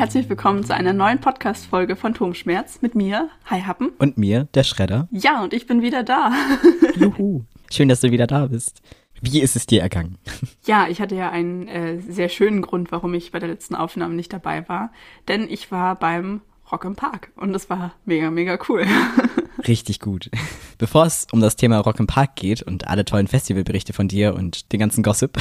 [0.00, 3.90] Herzlich willkommen zu einer neuen Podcast-Folge von Turmschmerz mit mir, Hi Happen.
[3.98, 5.08] Und mir, der Schredder.
[5.10, 6.32] Ja, und ich bin wieder da.
[6.96, 7.42] Juhu.
[7.70, 8.80] Schön, dass du wieder da bist.
[9.20, 10.16] Wie ist es dir ergangen?
[10.64, 14.14] Ja, ich hatte ja einen äh, sehr schönen Grund, warum ich bei der letzten Aufnahme
[14.14, 14.90] nicht dabei war.
[15.28, 16.40] Denn ich war beim
[16.72, 18.86] Rock im Park und das war mega, mega cool.
[19.66, 20.30] Richtig gut.
[20.78, 24.34] Bevor es um das Thema Rock im Park geht und alle tollen Festivalberichte von dir
[24.34, 25.38] und den ganzen Gossip,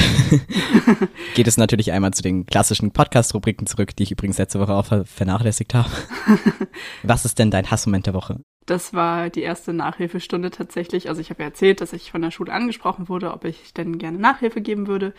[1.35, 5.05] geht es natürlich einmal zu den klassischen Podcast-Rubriken zurück, die ich übrigens letzte Woche auch
[5.05, 5.89] vernachlässigt habe.
[7.03, 8.39] Was ist denn dein Hassmoment der Woche?
[8.69, 11.09] Das war die erste Nachhilfestunde tatsächlich.
[11.09, 13.97] Also ich habe ja erzählt, dass ich von der Schule angesprochen wurde, ob ich denn
[13.97, 15.15] gerne Nachhilfe geben würde.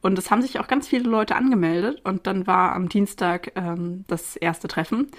[0.00, 2.00] Und es haben sich auch ganz viele Leute angemeldet.
[2.04, 5.12] Und dann war am Dienstag ähm, das erste Treffen.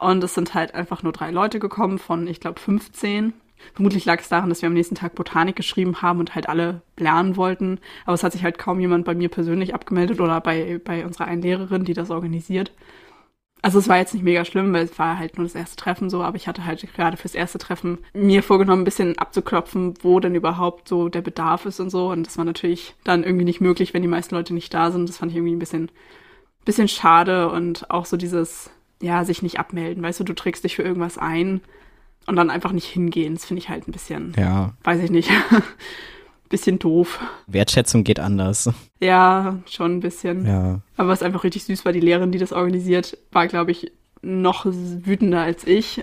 [0.00, 3.32] Und es sind halt einfach nur drei Leute gekommen von, ich glaube, 15.
[3.74, 6.82] Vermutlich lag es daran, dass wir am nächsten Tag Botanik geschrieben haben und halt alle
[6.96, 7.80] lernen wollten.
[8.04, 11.26] Aber es hat sich halt kaum jemand bei mir persönlich abgemeldet oder bei, bei unserer
[11.26, 12.72] einen Lehrerin, die das organisiert.
[13.60, 16.10] Also es war jetzt nicht mega schlimm, weil es war halt nur das erste Treffen
[16.10, 20.20] so, aber ich hatte halt gerade fürs erste Treffen mir vorgenommen, ein bisschen abzuklopfen, wo
[20.20, 22.10] denn überhaupt so der Bedarf ist und so.
[22.10, 25.08] Und das war natürlich dann irgendwie nicht möglich, wenn die meisten Leute nicht da sind.
[25.08, 25.90] Das fand ich irgendwie ein bisschen,
[26.64, 28.70] bisschen schade und auch so dieses,
[29.02, 30.02] ja, sich nicht abmelden.
[30.02, 31.60] Weißt du, du trägst dich für irgendwas ein
[32.26, 33.34] und dann einfach nicht hingehen.
[33.34, 34.74] Das finde ich halt ein bisschen, ja.
[34.84, 35.30] weiß ich nicht,
[36.48, 37.20] bisschen doof.
[37.46, 38.70] Wertschätzung geht anders.
[39.00, 40.46] Ja, schon ein bisschen.
[40.46, 40.80] Ja.
[40.96, 44.64] Aber was einfach richtig süß war, die Lehrerin, die das organisiert, war, glaube ich, noch
[44.66, 46.02] wütender als ich.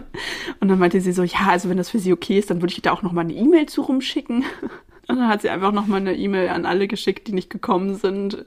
[0.60, 2.72] Und dann meinte sie so, ja, also wenn das für sie okay ist, dann würde
[2.72, 4.44] ich da auch noch mal eine E-Mail zu rumschicken.
[5.08, 7.96] Und dann hat sie einfach noch mal eine E-Mail an alle geschickt, die nicht gekommen
[7.96, 8.44] sind.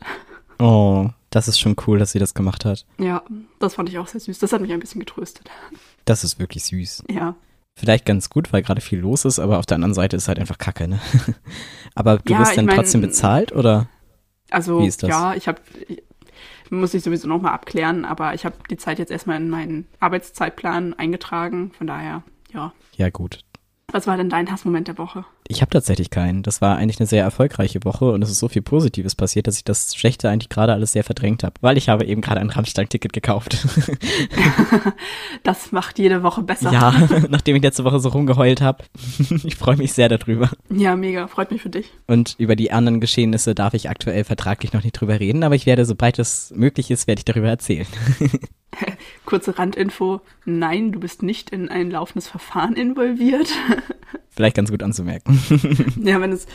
[0.60, 2.86] Oh, das ist schon cool, dass sie das gemacht hat.
[2.98, 3.24] Ja,
[3.60, 4.40] das fand ich auch sehr süß.
[4.40, 5.50] Das hat mich ein bisschen getröstet.
[6.06, 7.04] Das ist wirklich süß.
[7.10, 7.36] Ja.
[7.78, 10.40] Vielleicht ganz gut, weil gerade viel los ist, aber auf der anderen Seite ist halt
[10.40, 11.00] einfach Kacke, ne?
[11.96, 13.88] aber du Ja, wirst dann mein- trotzdem bezahlt, oder?
[14.50, 15.10] Also, Wie ist das?
[15.10, 15.60] ja, ich habe,
[16.70, 19.88] muss ich sowieso noch mal abklären, aber ich habe die Zeit jetzt erstmal in meinen
[20.00, 21.72] Arbeitszeitplan eingetragen.
[21.78, 22.24] Von daher,
[22.54, 22.72] ja.
[22.96, 23.42] Ja, gut.
[23.92, 25.26] Was war denn dein Hassmoment der Woche?
[25.48, 26.42] Ich habe tatsächlich keinen.
[26.42, 29.58] Das war eigentlich eine sehr erfolgreiche Woche und es ist so viel Positives passiert, dass
[29.58, 32.50] ich das Schlechte eigentlich gerade alles sehr verdrängt habe, weil ich habe eben gerade ein
[32.50, 33.58] Rammstein-Ticket gekauft.
[35.44, 36.72] Das macht jede Woche besser.
[36.72, 36.92] ja,
[37.30, 38.84] nachdem ich letzte Woche so rumgeheult habe.
[39.44, 40.50] ich freue mich sehr darüber.
[40.70, 41.28] Ja, mega.
[41.28, 41.92] Freut mich für dich.
[42.08, 45.66] Und über die anderen Geschehnisse darf ich aktuell vertraglich noch nicht drüber reden, aber ich
[45.68, 47.86] werde, sobald es möglich ist, werde ich darüber erzählen.
[49.26, 50.22] Kurze Randinfo.
[50.46, 53.50] Nein, du bist nicht in ein laufendes Verfahren involviert.
[54.30, 55.35] Vielleicht ganz gut anzumerken.
[56.04, 56.48] ja, wenn es,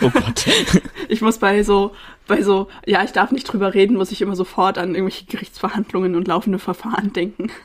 [0.00, 0.46] oh Gott.
[1.08, 1.92] ich muss bei so,
[2.26, 6.14] bei so, ja, ich darf nicht drüber reden, muss ich immer sofort an irgendwelche Gerichtsverhandlungen
[6.14, 7.50] und laufende Verfahren denken.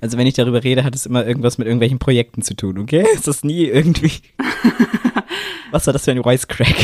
[0.00, 3.06] Also wenn ich darüber rede, hat es immer irgendwas mit irgendwelchen Projekten zu tun, okay?
[3.14, 4.12] Es ist nie irgendwie.
[5.70, 6.76] Was war das für ein Wisecrack?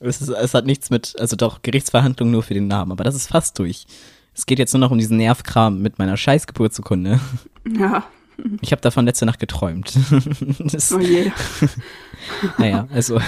[0.00, 3.14] es, ist, es hat nichts mit, also doch, Gerichtsverhandlungen nur für den Namen, aber das
[3.14, 3.86] ist fast durch.
[4.34, 7.20] Es geht jetzt nur noch um diesen Nervkram mit meiner scheiß Geburtsurkunde.
[7.78, 8.04] Ja,
[8.62, 9.92] Ich habe davon letzte Nacht geträumt.
[10.58, 11.30] das, oh je.
[12.58, 13.20] naja, also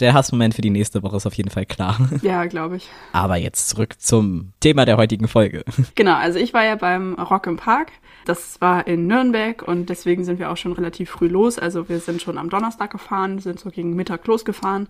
[0.00, 1.98] der Hassmoment für die nächste Woche ist auf jeden Fall klar.
[2.22, 2.88] Ja, glaube ich.
[3.12, 5.64] Aber jetzt zurück zum Thema der heutigen Folge.
[5.94, 7.92] Genau, also ich war ja beim Rock im Park.
[8.24, 11.58] Das war in Nürnberg und deswegen sind wir auch schon relativ früh los.
[11.58, 14.88] Also wir sind schon am Donnerstag gefahren, sind so gegen Mittag losgefahren.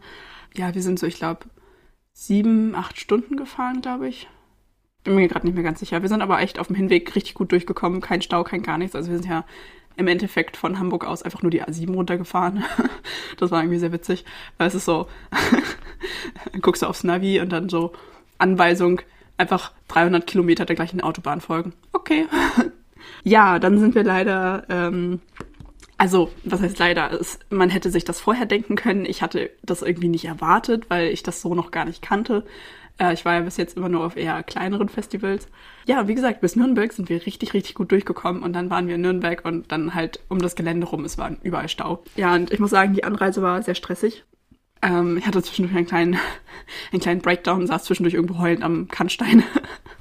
[0.54, 1.40] Ja, wir sind so, ich glaube,
[2.12, 4.28] sieben, acht Stunden gefahren, glaube ich.
[5.06, 6.02] Bin mir gerade nicht mehr ganz sicher.
[6.02, 8.00] Wir sind aber echt auf dem Hinweg richtig gut durchgekommen.
[8.00, 8.96] Kein Stau, kein gar nichts.
[8.96, 9.44] Also wir sind ja
[9.96, 12.64] im Endeffekt von Hamburg aus einfach nur die A7 runtergefahren.
[13.38, 14.24] Das war irgendwie sehr witzig,
[14.56, 15.08] weil es ist so,
[16.62, 17.92] guckst du aufs Navi und dann so
[18.38, 19.02] Anweisung,
[19.36, 21.74] einfach 300 Kilometer der gleichen Autobahn folgen.
[21.92, 22.26] Okay.
[23.22, 25.20] ja, dann sind wir leider, ähm,
[25.98, 29.04] also was heißt leider, es, man hätte sich das vorher denken können.
[29.04, 32.44] Ich hatte das irgendwie nicht erwartet, weil ich das so noch gar nicht kannte.
[32.98, 35.48] Äh, ich war ja bis jetzt immer nur auf eher kleineren Festivals.
[35.86, 38.96] Ja, wie gesagt, bis Nürnberg sind wir richtig, richtig gut durchgekommen und dann waren wir
[38.96, 42.02] in Nürnberg und dann halt um das Gelände rum, es war überall Stau.
[42.16, 44.24] Ja, und ich muss sagen, die Anreise war sehr stressig.
[44.82, 46.18] Ähm, ich hatte zwischendurch einen kleinen,
[46.92, 49.42] einen kleinen Breakdown, saß zwischendurch irgendwo heulend am Kannstein.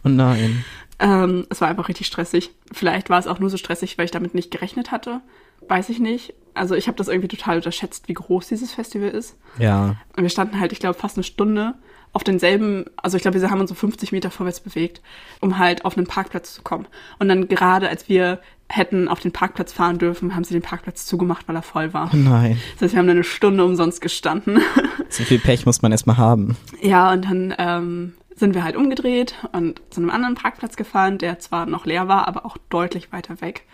[0.07, 0.63] Oh nein.
[0.99, 2.51] ähm, es war einfach richtig stressig.
[2.71, 5.21] Vielleicht war es auch nur so stressig, weil ich damit nicht gerechnet hatte.
[5.67, 6.35] Weiß ich nicht.
[6.53, 9.35] Also ich habe das irgendwie total unterschätzt, wie groß dieses Festival ist.
[9.57, 9.95] Ja.
[10.15, 11.73] Und wir standen halt, ich glaube, fast eine Stunde
[12.15, 15.01] auf denselben, also ich glaube, wir haben uns so 50 Meter vorwärts bewegt,
[15.41, 16.87] um halt auf einen Parkplatz zu kommen.
[17.19, 18.39] Und dann gerade als wir
[18.69, 22.09] hätten auf den Parkplatz fahren dürfen, haben sie den Parkplatz zugemacht, weil er voll war.
[22.13, 22.57] Oh nein.
[22.75, 24.59] Das heißt, wir haben dann eine Stunde umsonst gestanden.
[25.07, 26.57] So viel Pech muss man erstmal haben.
[26.81, 31.39] Ja, und dann ähm, sind wir halt umgedreht und zu einem anderen Parkplatz gefahren, der
[31.39, 33.65] zwar noch leer war, aber auch deutlich weiter weg.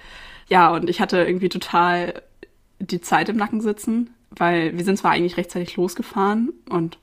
[0.49, 2.21] Ja, und ich hatte irgendwie total
[2.79, 6.99] die Zeit im Nacken sitzen, weil wir sind zwar eigentlich rechtzeitig losgefahren und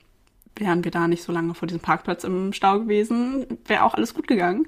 [0.55, 4.13] wären wir da nicht so lange vor diesem Parkplatz im Stau gewesen, wäre auch alles
[4.13, 4.65] gut gegangen.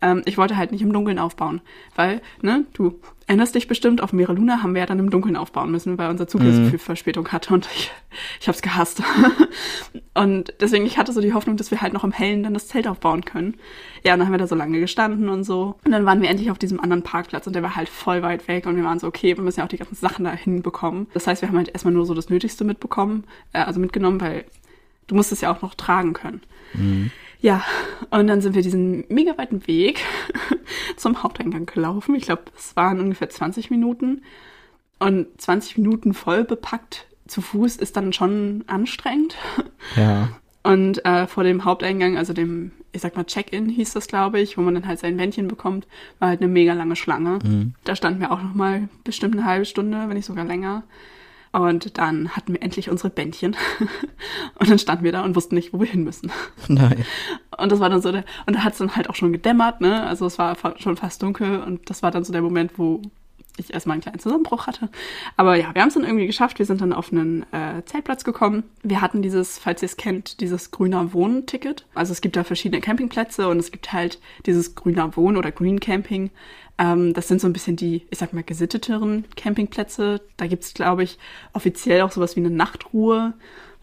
[0.00, 1.60] Ähm, ich wollte halt nicht im Dunkeln aufbauen,
[1.96, 5.36] weil, ne, du erinnerst dich bestimmt, auf Mira Luna haben wir ja dann im Dunkeln
[5.36, 6.52] aufbauen müssen, weil unser Zug mhm.
[6.52, 7.90] so viel Verspätung hatte und ich,
[8.40, 9.02] ich hab's gehasst.
[10.14, 12.68] und deswegen, ich hatte so die Hoffnung, dass wir halt noch im Hellen dann das
[12.68, 13.56] Zelt aufbauen können.
[14.04, 15.76] Ja, und dann haben wir da so lange gestanden und so.
[15.84, 18.46] Und dann waren wir endlich auf diesem anderen Parkplatz und der war halt voll weit
[18.46, 21.08] weg und wir waren so, okay, wir müssen ja auch die ganzen Sachen da hinbekommen.
[21.12, 24.44] Das heißt, wir haben halt erstmal nur so das Nötigste mitbekommen, äh, also mitgenommen, weil
[25.08, 26.42] du musst es ja auch noch tragen können.
[26.74, 27.10] Mhm.
[27.40, 27.64] Ja,
[28.10, 30.00] und dann sind wir diesen mega weiten Weg
[30.96, 32.14] zum Haupteingang gelaufen.
[32.14, 34.22] Ich glaube, es waren ungefähr 20 Minuten.
[34.98, 39.36] Und 20 Minuten voll bepackt zu Fuß ist dann schon anstrengend.
[39.96, 40.30] Ja.
[40.64, 44.58] Und äh, vor dem Haupteingang, also dem, ich sag mal, Check-in hieß das, glaube ich,
[44.58, 45.86] wo man dann halt sein Wändchen bekommt,
[46.18, 47.38] war halt eine mega lange Schlange.
[47.44, 47.74] Mhm.
[47.84, 50.82] Da standen wir auch noch mal bestimmt eine halbe Stunde, wenn nicht sogar länger.
[51.52, 53.56] Und dann hatten wir endlich unsere Bändchen.
[54.58, 56.30] und dann standen wir da und wussten nicht, wo wir hin müssen.
[56.68, 57.04] Nein.
[57.56, 59.80] Und das war dann so der, und da hat es dann halt auch schon gedämmert,
[59.80, 60.04] ne?
[60.04, 63.02] Also es war schon fast dunkel und das war dann so der Moment, wo
[63.58, 64.88] ich erstmal einen kleinen Zusammenbruch hatte.
[65.36, 66.58] Aber ja, wir haben es dann irgendwie geschafft.
[66.58, 68.64] Wir sind dann auf einen äh, Zeltplatz gekommen.
[68.82, 71.86] Wir hatten dieses, falls ihr es kennt, dieses grüner Wohnen-Ticket.
[71.94, 75.80] Also es gibt da verschiedene Campingplätze und es gibt halt dieses grüner Wohnen oder Green
[75.80, 76.30] Camping.
[76.78, 80.20] Ähm, das sind so ein bisschen die, ich sag mal, gesitteteren Campingplätze.
[80.36, 81.18] Da gibt's, glaube ich,
[81.52, 83.34] offiziell auch sowas wie eine Nachtruhe.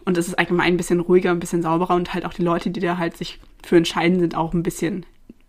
[0.04, 2.70] Und es ist allgemein ein bisschen ruhiger, ein bisschen sauberer und halt auch die Leute,
[2.70, 5.04] die da halt sich für entscheiden, sind auch ein bisschen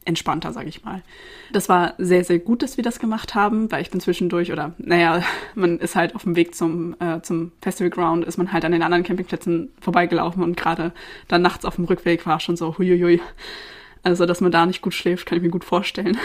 [0.08, 1.02] entspannter, sage ich mal.
[1.52, 4.74] Das war sehr, sehr gut, dass wir das gemacht haben, weil ich bin zwischendurch oder,
[4.78, 5.22] naja,
[5.56, 8.72] man ist halt auf dem Weg zum, äh, zum Festival Ground, ist man halt an
[8.72, 10.94] den anderen Campingplätzen vorbeigelaufen und gerade
[11.28, 13.22] dann nachts auf dem Rückweg war schon so huiuiui.
[14.04, 16.18] Also, dass man da nicht gut schläft, kann ich mir gut vorstellen.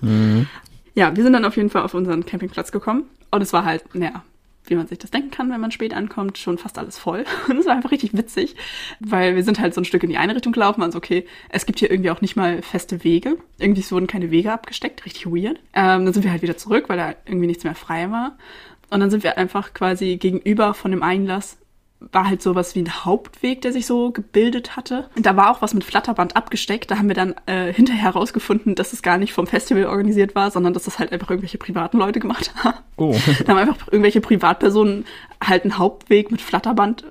[0.00, 0.46] Mhm.
[0.94, 3.94] Ja, wir sind dann auf jeden Fall auf unseren Campingplatz gekommen und es war halt,
[3.94, 4.22] naja,
[4.66, 7.24] wie man sich das denken kann, wenn man spät ankommt, schon fast alles voll.
[7.48, 8.56] Und es war einfach richtig witzig,
[9.00, 11.66] weil wir sind halt so ein Stück in die eine Richtung gelaufen, also okay, es
[11.66, 13.36] gibt hier irgendwie auch nicht mal feste Wege.
[13.58, 15.58] Irgendwie wurden keine Wege abgesteckt, richtig weird.
[15.74, 18.36] Ähm, dann sind wir halt wieder zurück, weil da irgendwie nichts mehr frei war.
[18.90, 21.56] Und dann sind wir einfach quasi gegenüber von dem Einlass
[22.10, 25.08] war halt sowas wie ein Hauptweg, der sich so gebildet hatte.
[25.16, 26.90] Und da war auch was mit Flatterband abgesteckt.
[26.90, 30.50] Da haben wir dann äh, hinterher herausgefunden, dass es gar nicht vom Festival organisiert war,
[30.50, 32.78] sondern dass das halt einfach irgendwelche privaten Leute gemacht haben.
[32.96, 33.16] Oh.
[33.44, 35.04] da haben einfach irgendwelche Privatpersonen
[35.42, 37.04] halt einen Hauptweg mit Flatterband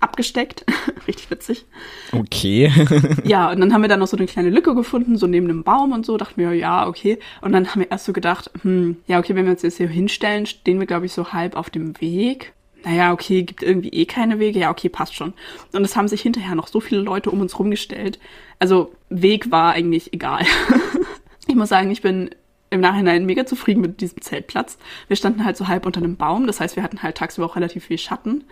[0.00, 0.64] abgesteckt.
[1.06, 1.66] Richtig witzig.
[2.12, 2.72] Okay.
[3.24, 5.62] ja, und dann haben wir dann noch so eine kleine Lücke gefunden, so neben einem
[5.62, 6.16] Baum und so.
[6.16, 7.18] Dachten wir, ja, okay.
[7.40, 9.88] Und dann haben wir erst so gedacht, hm, ja, okay, wenn wir uns jetzt hier
[9.88, 12.52] hinstellen, stehen wir, glaube ich, so halb auf dem Weg
[12.86, 15.34] naja, okay, gibt irgendwie eh keine Wege, ja, okay, passt schon.
[15.72, 18.20] Und es haben sich hinterher noch so viele Leute um uns rumgestellt.
[18.60, 20.46] Also Weg war eigentlich egal.
[21.48, 22.30] ich muss sagen, ich bin
[22.70, 24.78] im Nachhinein mega zufrieden mit diesem Zeltplatz.
[25.08, 27.56] Wir standen halt so halb unter einem Baum, das heißt, wir hatten halt tagsüber auch
[27.56, 28.44] relativ viel Schatten.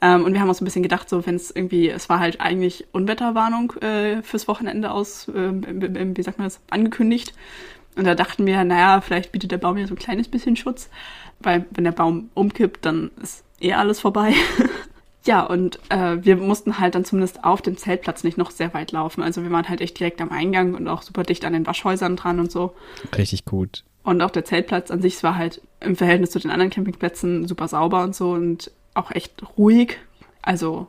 [0.00, 2.40] Ähm, und wir haben uns ein bisschen gedacht, so wenn es irgendwie, es war halt
[2.40, 7.34] eigentlich Unwetterwarnung äh, fürs Wochenende aus, äh, wie sagt man das, angekündigt.
[7.96, 10.90] Und da dachten wir, naja, vielleicht bietet der Baum ja so ein kleines bisschen Schutz,
[11.40, 14.34] weil wenn der Baum umkippt, dann ist eh alles vorbei.
[15.24, 18.92] ja, und äh, wir mussten halt dann zumindest auf dem Zeltplatz nicht noch sehr weit
[18.92, 19.22] laufen.
[19.22, 22.16] Also wir waren halt echt direkt am Eingang und auch super dicht an den Waschhäusern
[22.16, 22.74] dran und so.
[23.16, 23.84] Richtig gut.
[24.02, 27.68] Und auch der Zeltplatz an sich war halt im Verhältnis zu den anderen Campingplätzen super
[27.68, 29.98] sauber und so und auch echt ruhig.
[30.42, 30.86] Also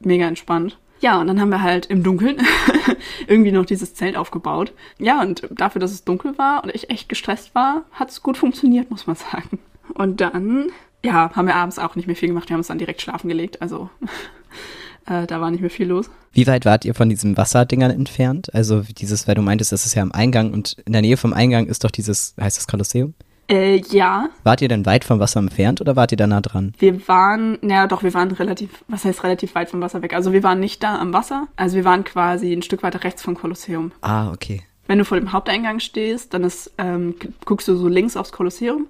[0.00, 0.78] mega entspannt.
[1.00, 2.40] Ja, und dann haben wir halt im Dunkeln
[3.26, 4.72] irgendwie noch dieses Zelt aufgebaut.
[4.98, 8.36] Ja, und dafür, dass es dunkel war und ich echt gestresst war, hat es gut
[8.36, 9.58] funktioniert, muss man sagen.
[9.94, 10.70] Und dann
[11.06, 12.48] ja, haben wir abends auch nicht mehr viel gemacht.
[12.48, 13.62] Wir haben uns dann direkt schlafen gelegt.
[13.62, 13.88] Also
[15.06, 16.10] äh, da war nicht mehr viel los.
[16.32, 18.52] Wie weit wart ihr von diesen Wasserdingern entfernt?
[18.52, 21.32] Also dieses, weil du meintest, das ist ja am Eingang und in der Nähe vom
[21.32, 23.14] Eingang ist doch dieses, heißt das Kolosseum?
[23.48, 24.28] Äh, ja.
[24.42, 26.74] Wart ihr denn weit vom Wasser entfernt oder wart ihr da nah dran?
[26.80, 30.14] Wir waren, naja doch, wir waren relativ, was heißt relativ weit vom Wasser weg?
[30.14, 33.22] Also wir waren nicht da am Wasser, also wir waren quasi ein Stück weiter rechts
[33.22, 33.92] vom Kolosseum.
[34.00, 34.62] Ah, okay.
[34.88, 38.88] Wenn du vor dem Haupteingang stehst, dann ist, ähm, guckst du so links aufs Kolosseum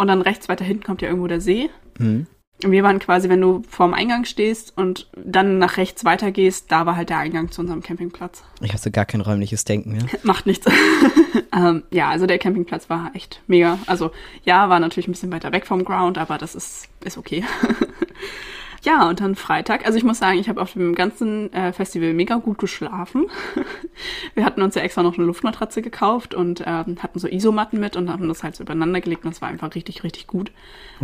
[0.00, 1.68] und dann rechts weiter hinten kommt ja irgendwo der See.
[1.98, 2.26] Mhm.
[2.64, 6.84] Und wir waren quasi, wenn du vorm Eingang stehst und dann nach rechts weitergehst, da
[6.84, 8.42] war halt der Eingang zu unserem Campingplatz.
[8.60, 10.04] Ich hatte gar kein räumliches Denken mehr.
[10.22, 10.66] Macht nichts.
[11.54, 13.78] ähm, ja, also der Campingplatz war echt mega.
[13.86, 14.10] Also
[14.44, 17.44] ja, war natürlich ein bisschen weiter weg vom Ground, aber das ist, ist okay.
[18.82, 19.84] Ja, und dann Freitag.
[19.84, 23.26] Also ich muss sagen, ich habe auf dem ganzen äh, Festival mega gut geschlafen.
[24.34, 27.96] Wir hatten uns ja extra noch eine Luftmatratze gekauft und ähm, hatten so Isomatten mit
[27.96, 30.50] und haben das halt so übereinander gelegt und das war einfach richtig, richtig gut.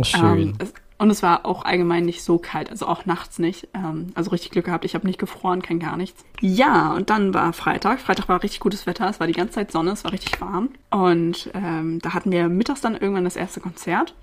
[0.01, 0.39] Schön.
[0.39, 3.67] Ähm, es, und es war auch allgemein nicht so kalt, also auch nachts nicht.
[3.73, 6.25] Ähm, also richtig Glück gehabt, ich habe nicht gefroren, kein gar nichts.
[6.41, 7.99] Ja, und dann war Freitag.
[7.99, 10.69] Freitag war richtig gutes Wetter, es war die ganze Zeit Sonne, es war richtig warm.
[10.89, 14.15] Und ähm, da hatten wir mittags dann irgendwann das erste Konzert.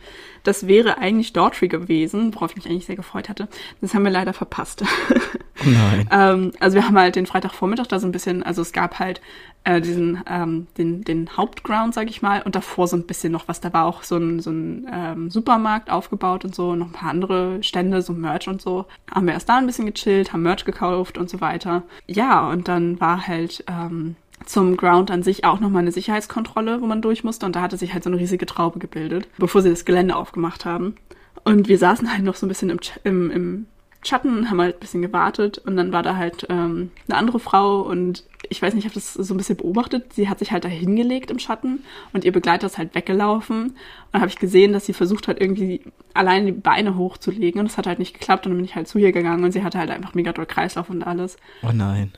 [0.43, 3.49] Das wäre eigentlich Daughtry gewesen, worauf ich mich eigentlich sehr gefreut hatte.
[3.81, 4.85] Das haben wir leider verpasst.
[5.65, 6.09] Nein.
[6.11, 9.21] ähm, also wir haben halt den Freitagvormittag da so ein bisschen, also es gab halt
[9.65, 13.49] äh, diesen, ähm, den, den Hauptground, sag ich mal, und davor so ein bisschen noch
[13.49, 13.61] was.
[13.61, 17.11] Da war auch so ein, so ein ähm, Supermarkt aufgebaut und so, noch ein paar
[17.11, 18.85] andere Stände, so Merch und so.
[19.11, 21.83] Haben wir erst da ein bisschen gechillt, haben Merch gekauft und so weiter.
[22.07, 26.87] Ja, und dann war halt ähm, zum Ground an sich auch nochmal eine Sicherheitskontrolle, wo
[26.87, 27.47] man durch musste.
[27.47, 30.65] Und da hatte sich halt so eine riesige Traube gebildet, bevor sie das Gelände aufgemacht
[30.67, 30.97] haben.
[31.45, 33.67] Und wir saßen halt noch so ein bisschen im, im, im
[34.05, 37.81] Schatten, haben halt ein bisschen gewartet und dann war da halt ähm, eine andere Frau
[37.81, 40.13] und ich weiß nicht, ich habe das so ein bisschen beobachtet.
[40.13, 41.83] Sie hat sich halt da hingelegt im Schatten
[42.13, 43.63] und ihr Begleiter ist halt weggelaufen.
[43.69, 43.75] Und
[44.13, 45.83] dann habe ich gesehen, dass sie versucht hat, irgendwie
[46.13, 48.89] allein die Beine hochzulegen und das hat halt nicht geklappt und dann bin ich halt
[48.89, 51.37] zu ihr gegangen und sie hatte halt einfach mega doll Kreislauf und alles.
[51.63, 52.13] Oh nein.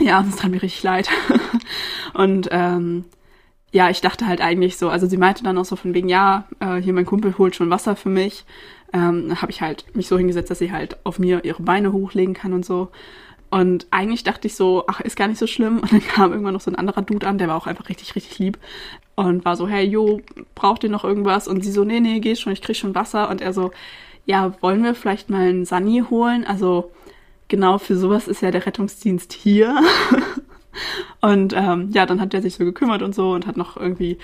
[0.00, 1.08] Ja, das tat mir richtig leid.
[2.14, 3.04] und ähm,
[3.72, 6.48] ja, ich dachte halt eigentlich so, also sie meinte dann auch so von wegen, ja,
[6.58, 8.44] äh, hier mein Kumpel holt schon Wasser für mich.
[8.92, 12.34] Ähm, habe ich halt mich so hingesetzt, dass sie halt auf mir ihre Beine hochlegen
[12.34, 12.90] kann und so.
[13.50, 15.80] Und eigentlich dachte ich so, ach, ist gar nicht so schlimm.
[15.80, 18.14] Und dann kam irgendwann noch so ein anderer Dude an, der war auch einfach richtig,
[18.14, 18.58] richtig lieb.
[19.16, 20.20] Und war so, hey, jo,
[20.54, 21.48] braucht ihr noch irgendwas?
[21.48, 23.28] Und sie so, nee, nee, geh schon, ich krieg schon Wasser.
[23.28, 23.72] Und er so,
[24.24, 26.44] ja, wollen wir vielleicht mal einen Sunny holen?
[26.44, 26.92] Also
[27.48, 29.76] genau für sowas ist ja der Rettungsdienst hier.
[31.20, 34.18] und ähm, ja, dann hat er sich so gekümmert und so und hat noch irgendwie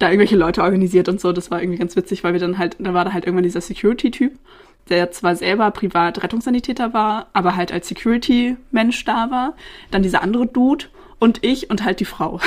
[0.00, 1.30] da irgendwelche Leute organisiert und so.
[1.32, 3.60] Das war irgendwie ganz witzig, weil wir dann halt, da war da halt irgendwann dieser
[3.60, 4.32] Security-Typ,
[4.88, 9.54] der zwar selber privat Rettungssanitäter war, aber halt als Security-Mensch da war.
[9.90, 10.86] Dann dieser andere Dude
[11.20, 12.40] und ich und halt die Frau.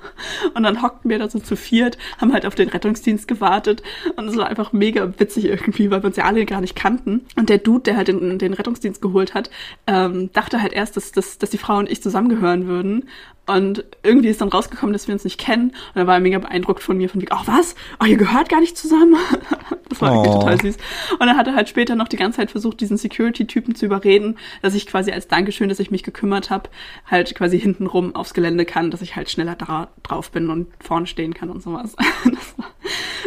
[0.54, 3.82] und dann hockten wir da so zu viert, haben halt auf den Rettungsdienst gewartet
[4.16, 7.24] und es war einfach mega witzig irgendwie, weil wir uns ja alle gar nicht kannten.
[7.36, 9.48] Und der Dude, der halt den, den Rettungsdienst geholt hat,
[9.86, 13.08] ähm, dachte halt erst, dass, dass, dass die Frau und ich zusammengehören würden.
[13.46, 15.70] Und irgendwie ist dann rausgekommen, dass wir uns nicht kennen.
[15.94, 17.76] Und er war mega beeindruckt von mir, von wie, oh was?
[18.00, 19.16] Oh, ihr gehört gar nicht zusammen.
[19.88, 20.14] das war oh.
[20.16, 20.76] irgendwie total süß.
[21.20, 24.74] Und er hatte halt später noch die ganze Zeit versucht, diesen Security-Typen zu überreden, dass
[24.74, 26.70] ich quasi als Dankeschön, dass ich mich gekümmert habe,
[27.06, 31.06] halt quasi hintenrum aufs Gelände kann, dass ich halt schneller da drauf bin und vorne
[31.06, 31.94] stehen kann und sowas.
[32.24, 32.66] das, war,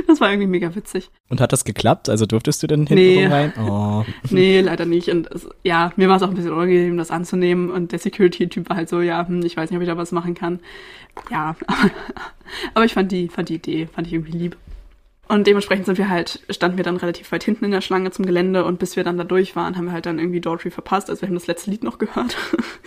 [0.07, 1.09] das war irgendwie mega witzig.
[1.29, 2.09] Und hat das geklappt?
[2.09, 3.27] Also durftest du denn hintenrum nee.
[3.27, 3.53] rein?
[3.57, 4.05] Oh.
[4.31, 5.09] Nee, leider nicht.
[5.09, 7.71] Und es, ja, mir war es auch ein bisschen unangenehm, das anzunehmen.
[7.71, 10.08] Und der Security-Typ war halt so, ja, hm, ich weiß nicht, ob ich da was
[10.09, 10.59] was machen kann.
[11.29, 11.55] Ja,
[12.73, 14.57] aber ich fand die, fand die Idee, fand ich irgendwie lieb.
[15.27, 18.25] Und dementsprechend sind wir halt, standen wir dann relativ weit hinten in der Schlange zum
[18.25, 21.09] Gelände und bis wir dann da durch waren, haben wir halt dann irgendwie Daughtry verpasst.
[21.09, 22.35] Also wir haben das letzte Lied noch gehört.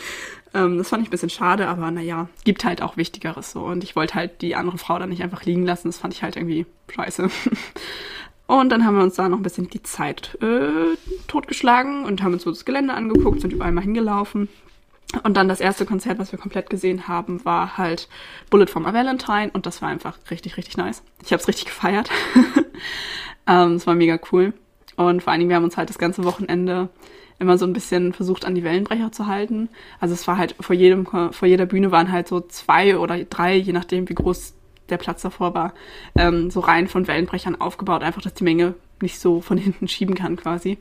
[0.54, 3.60] ähm, das fand ich ein bisschen schade, aber naja, gibt halt auch Wichtigeres so.
[3.60, 5.86] Und ich wollte halt die andere Frau dann nicht einfach liegen lassen.
[5.86, 7.30] Das fand ich halt irgendwie scheiße.
[8.48, 12.34] Und dann haben wir uns da noch ein bisschen die Zeit äh, totgeschlagen und haben
[12.34, 14.48] uns so das Gelände angeguckt, sind überall mal hingelaufen.
[15.22, 18.08] Und dann das erste Konzert, was wir komplett gesehen haben, war halt
[18.50, 21.02] Bullet for my Valentine und das war einfach richtig, richtig nice.
[21.22, 22.10] Ich habe es richtig gefeiert.
[23.46, 24.54] ähm, es war mega cool.
[24.96, 26.88] Und vor allen Dingen, wir haben uns halt das ganze Wochenende
[27.38, 29.68] immer so ein bisschen versucht, an die Wellenbrecher zu halten.
[30.00, 33.56] Also es war halt vor jedem, vor jeder Bühne waren halt so zwei oder drei,
[33.56, 34.54] je nachdem, wie groß
[34.88, 35.74] der Platz davor war,
[36.14, 40.14] ähm, so Reihen von Wellenbrechern aufgebaut, einfach, dass die Menge nicht so von hinten schieben
[40.14, 40.78] kann quasi.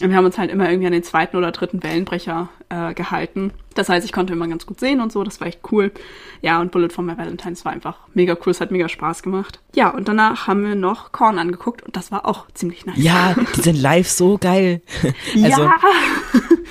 [0.00, 3.52] Und wir haben uns halt immer irgendwie an den zweiten oder dritten Wellenbrecher äh, gehalten.
[3.74, 5.92] Das heißt, ich konnte immer ganz gut sehen und so, das war echt cool.
[6.40, 9.60] Ja, und Bullet for my Valentines war einfach mega cool, es hat mega Spaß gemacht.
[9.74, 12.96] Ja, und danach haben wir noch Korn angeguckt und das war auch ziemlich nice.
[12.98, 14.82] Ja, die sind live so geil.
[15.42, 15.74] also, ja.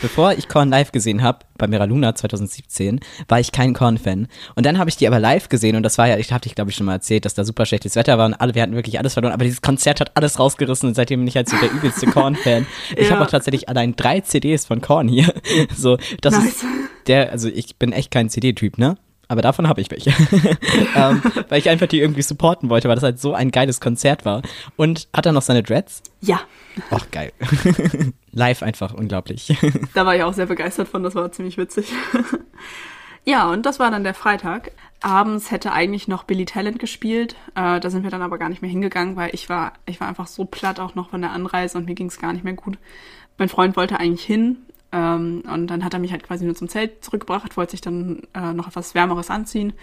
[0.02, 4.28] bevor ich Korn live gesehen habe, bei Mira Luna 2017, war ich kein Korn-Fan.
[4.56, 6.56] Und dann habe ich die aber live gesehen und das war ja, ich habe dich
[6.56, 8.76] glaube ich schon mal erzählt, dass da super schlechtes Wetter war und alle, wir hatten
[8.76, 11.58] wirklich alles verloren, aber dieses Konzert hat alles rausgerissen und seitdem bin ich halt so
[11.58, 12.66] der übelste Korn-Fan.
[12.96, 13.16] Ich ja.
[13.16, 15.34] habe auch tatsächlich allein drei CDs von Korn hier.
[15.78, 16.46] So, das nice.
[16.48, 16.66] ist
[17.08, 18.98] der, also ich bin echt kein CD-Typ, ne?
[19.32, 20.10] aber davon habe ich welche.
[20.96, 24.26] ähm, weil ich einfach die irgendwie supporten wollte, weil das halt so ein geiles Konzert
[24.26, 24.42] war.
[24.76, 26.04] Und hat er noch seine Dreads?
[26.20, 26.42] Ja.
[26.90, 27.32] Ach, geil.
[28.34, 29.58] Live einfach unglaublich.
[29.94, 31.94] da war ich auch sehr begeistert von, das war ziemlich witzig.
[33.24, 34.74] ja, und das war dann der Freitag.
[35.00, 37.38] Abends hätte eigentlich noch Billy Talent gespielt.
[37.56, 40.10] Äh, da sind wir dann aber gar nicht mehr hingegangen, weil ich war, ich war
[40.10, 42.56] einfach so platt auch noch von der Anreise und mir ging es gar nicht mehr
[42.56, 42.78] gut.
[43.38, 44.58] Mein Freund wollte eigentlich hin,
[44.92, 48.24] ähm, und dann hat er mich halt quasi nur zum Zelt zurückgebracht, wollte sich dann
[48.34, 49.74] äh, noch etwas Wärmeres anziehen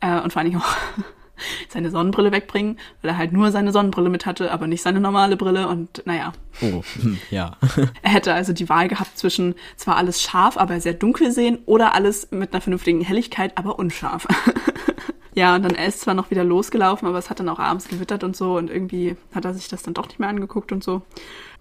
[0.00, 0.76] äh, und vor allen Dingen auch
[1.68, 5.36] seine Sonnenbrille wegbringen, weil er halt nur seine Sonnenbrille mit hatte, aber nicht seine normale
[5.36, 6.32] Brille und naja.
[6.62, 7.56] Oh, hm, ja.
[8.02, 11.94] er hätte also die Wahl gehabt zwischen zwar alles scharf, aber sehr dunkel sehen oder
[11.94, 14.26] alles mit einer vernünftigen Helligkeit, aber unscharf.
[15.36, 17.88] ja, und dann er ist zwar noch wieder losgelaufen, aber es hat dann auch abends
[17.88, 20.82] gewittert und so und irgendwie hat er sich das dann doch nicht mehr angeguckt und
[20.82, 21.02] so.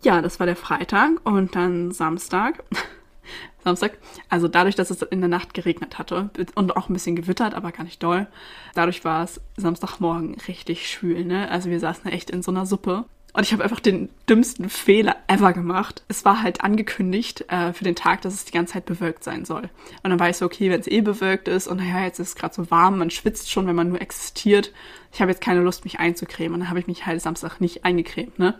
[0.01, 2.63] Ja, das war der Freitag und dann Samstag.
[3.65, 3.98] Samstag.
[4.29, 7.74] Also dadurch, dass es in der Nacht geregnet hatte und auch ein bisschen gewittert, aber
[7.74, 8.27] gar nicht doll.
[8.75, 11.51] Dadurch war es Samstagmorgen richtig schwül, ne?
[11.51, 13.03] Also wir saßen echt in so einer Suppe.
[13.36, 16.04] Und ich habe einfach den dümmsten Fehler ever gemacht.
[16.08, 19.44] Es war halt angekündigt äh, für den Tag, dass es die ganze Zeit bewölkt sein
[19.44, 19.63] soll.
[20.04, 22.30] Und dann war ich so, okay, wenn es eh bewölkt ist und naja, jetzt ist
[22.30, 24.72] es gerade so warm, man schwitzt schon, wenn man nur existiert.
[25.12, 26.54] Ich habe jetzt keine Lust, mich einzucremen.
[26.54, 28.56] Und dann habe ich mich halt Samstag nicht eingecremt, ne?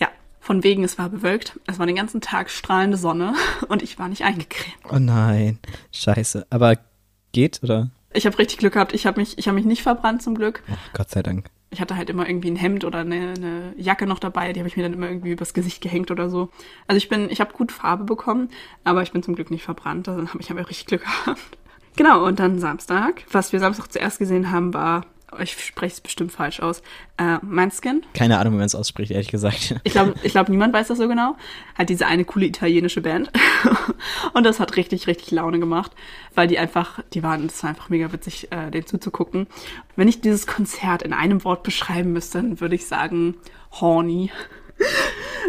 [0.00, 0.08] Ja,
[0.40, 1.60] von wegen, es war bewölkt.
[1.68, 3.34] Es war den ganzen Tag strahlende Sonne
[3.68, 4.76] und ich war nicht eingecremt.
[4.90, 5.60] Oh nein,
[5.92, 6.48] scheiße.
[6.50, 6.78] Aber
[7.30, 7.90] geht, oder?
[8.12, 8.92] Ich habe richtig Glück gehabt.
[8.92, 10.64] Ich habe mich, ich hab mich nicht verbrannt zum Glück.
[10.68, 11.48] Oh, Gott sei Dank.
[11.70, 14.68] Ich hatte halt immer irgendwie ein Hemd oder eine, eine Jacke noch dabei, die habe
[14.68, 16.48] ich mir dann immer irgendwie übers Gesicht gehängt oder so.
[16.86, 18.50] Also ich bin, ich habe gut Farbe bekommen,
[18.84, 20.08] aber ich bin zum Glück nicht verbrannt.
[20.08, 21.58] Also dann habe ich aber richtig Glück gehabt.
[21.96, 23.24] Genau, und dann Samstag.
[23.32, 25.06] Was wir Samstag zuerst gesehen haben, war
[25.40, 26.82] ich spreche es bestimmt falsch aus,
[27.18, 28.02] äh, Manskin.
[28.14, 29.76] Keine Ahnung, wie man es ausspricht, ehrlich gesagt.
[29.84, 31.36] Ich glaube, ich glaub, niemand weiß das so genau.
[31.76, 33.30] Halt diese eine coole italienische Band.
[34.34, 35.92] und das hat richtig, richtig Laune gemacht,
[36.34, 39.46] weil die einfach, die waren, das war einfach mega witzig, äh, denen zuzugucken.
[39.96, 43.36] Wenn ich dieses Konzert in einem Wort beschreiben müsste, dann würde ich sagen,
[43.80, 44.30] horny.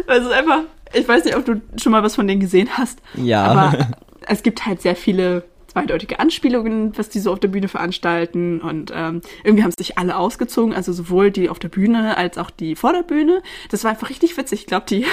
[0.06, 0.60] Also einfach,
[0.94, 3.00] ich weiß nicht, ob du schon mal was von denen gesehen hast.
[3.14, 3.44] Ja.
[3.44, 3.88] Aber
[4.26, 8.60] es gibt halt sehr viele zweideutige Anspielungen, was die so auf der Bühne veranstalten.
[8.60, 12.50] Und ähm, irgendwie haben sich alle ausgezogen, also sowohl die auf der Bühne als auch
[12.50, 13.42] die vor der Bühne.
[13.70, 14.60] Das war einfach richtig witzig.
[14.60, 15.06] Ich glaube, die,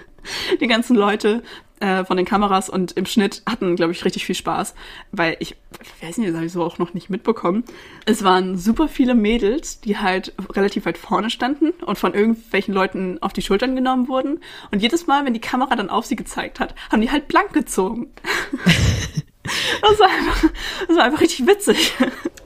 [0.60, 1.42] die ganzen Leute
[1.80, 4.74] äh, von den Kameras und im Schnitt hatten, glaube ich, richtig viel Spaß.
[5.10, 7.64] Weil ich, ich weiß nicht, das habe ich so auch noch nicht mitbekommen.
[8.04, 13.18] Es waren super viele Mädels, die halt relativ weit vorne standen und von irgendwelchen Leuten
[13.22, 14.40] auf die Schultern genommen wurden.
[14.70, 17.52] Und jedes Mal, wenn die Kamera dann auf sie gezeigt hat, haben die halt blank
[17.54, 18.12] gezogen.
[19.44, 20.50] Das war, einfach,
[20.88, 21.94] das war einfach richtig witzig.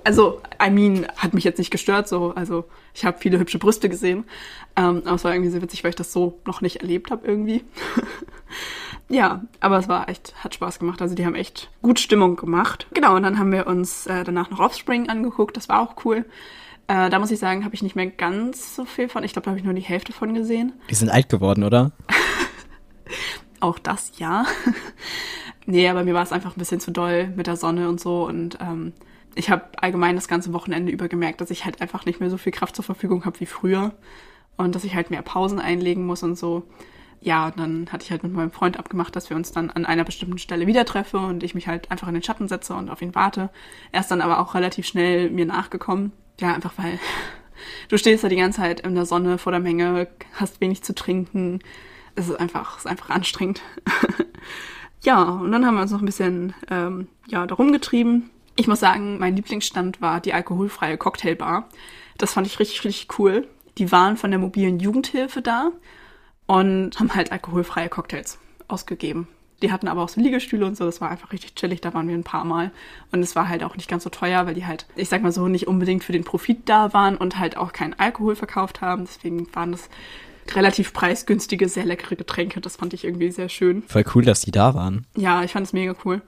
[0.05, 2.33] Also, I mean, hat mich jetzt nicht gestört, so.
[2.35, 2.64] Also,
[2.95, 4.25] ich habe viele hübsche Brüste gesehen.
[4.75, 7.26] Ähm, aber es war irgendwie sehr witzig, weil ich das so noch nicht erlebt habe,
[7.26, 7.64] irgendwie.
[9.09, 11.01] ja, aber es war echt, hat Spaß gemacht.
[11.01, 12.87] Also, die haben echt gut Stimmung gemacht.
[12.94, 15.57] Genau, und dann haben wir uns äh, danach noch Offspring angeguckt.
[15.57, 16.25] Das war auch cool.
[16.88, 19.22] Äh, da muss ich sagen, habe ich nicht mehr ganz so viel von.
[19.22, 20.72] Ich glaube, da habe ich nur die Hälfte von gesehen.
[20.90, 21.92] Die sind alt geworden, oder?
[23.61, 24.47] auch das ja.
[25.66, 28.27] nee, aber mir war es einfach ein bisschen zu doll mit der Sonne und so.
[28.27, 28.92] Und ähm,
[29.35, 32.37] ich habe allgemein das ganze Wochenende über gemerkt, dass ich halt einfach nicht mehr so
[32.37, 33.92] viel Kraft zur Verfügung habe wie früher.
[34.57, 36.64] Und dass ich halt mehr Pausen einlegen muss und so.
[37.21, 39.85] Ja, und dann hatte ich halt mit meinem Freund abgemacht, dass wir uns dann an
[39.85, 42.90] einer bestimmten Stelle wieder treffen und ich mich halt einfach in den Schatten setze und
[42.90, 43.51] auf ihn warte.
[43.90, 46.12] Er ist dann aber auch relativ schnell mir nachgekommen.
[46.40, 46.99] Ja, einfach weil
[47.88, 50.94] du stehst da die ganze Zeit in der Sonne vor der Menge, hast wenig zu
[50.94, 51.61] trinken,
[52.18, 53.62] es ist einfach, es ist einfach anstrengend.
[55.02, 58.31] ja, und dann haben wir uns noch ein bisschen ähm, ja, darum getrieben.
[58.57, 61.68] Ich muss sagen, mein Lieblingsstand war die alkoholfreie Cocktailbar.
[62.18, 63.46] Das fand ich richtig, richtig cool.
[63.78, 65.70] Die waren von der mobilen Jugendhilfe da
[66.46, 69.28] und haben halt alkoholfreie Cocktails ausgegeben.
[69.62, 72.09] Die hatten aber auch so Liegestühle und so, das war einfach richtig chillig, da waren
[72.09, 72.70] wir ein paar Mal.
[73.12, 75.33] Und es war halt auch nicht ganz so teuer, weil die halt, ich sag mal
[75.33, 79.04] so, nicht unbedingt für den Profit da waren und halt auch keinen Alkohol verkauft haben.
[79.04, 79.88] Deswegen waren das
[80.56, 82.61] relativ preisgünstige, sehr leckere Getränke.
[82.61, 83.82] Das fand ich irgendwie sehr schön.
[83.87, 85.06] Voll cool, dass die da waren.
[85.16, 86.22] Ja, ich fand es mega cool.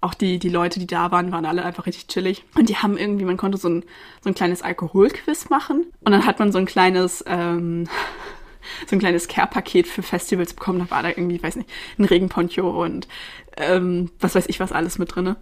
[0.00, 2.44] Auch die, die Leute, die da waren, waren alle einfach richtig chillig.
[2.56, 3.84] Und die haben irgendwie, man konnte so ein,
[4.22, 5.86] so ein kleines Alkoholquiz machen.
[6.04, 7.88] Und dann hat man so ein kleines, ähm,
[8.86, 10.80] so ein kleines Care-Paket für Festivals bekommen.
[10.80, 13.08] Da war da irgendwie, weiß nicht, ein Regenponcho und
[13.56, 15.36] ähm, was weiß ich was alles mit drinne.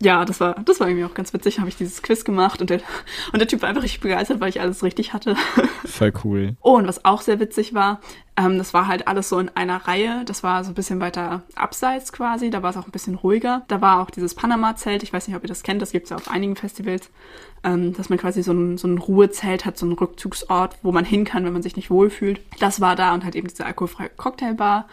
[0.00, 1.58] Ja, das war, das war irgendwie auch ganz witzig.
[1.58, 2.80] Habe ich dieses Quiz gemacht und der,
[3.32, 5.36] und der Typ war einfach richtig begeistert, weil ich alles richtig hatte.
[5.84, 6.56] Voll cool.
[6.62, 8.00] Oh, und was auch sehr witzig war,
[8.36, 10.24] ähm, das war halt alles so in einer Reihe.
[10.24, 12.50] Das war so ein bisschen weiter abseits quasi.
[12.50, 13.64] Da war es auch ein bisschen ruhiger.
[13.68, 15.02] Da war auch dieses Panama-Zelt.
[15.02, 15.82] Ich weiß nicht, ob ihr das kennt.
[15.82, 17.10] Das gibt es ja auf einigen Festivals.
[17.64, 21.04] Ähm, dass man quasi so ein, so ein Ruhezelt hat, so einen Rückzugsort, wo man
[21.04, 22.40] hin kann, wenn man sich nicht wohlfühlt.
[22.60, 24.86] Das war da und halt eben diese alkoholfreie Cocktailbar.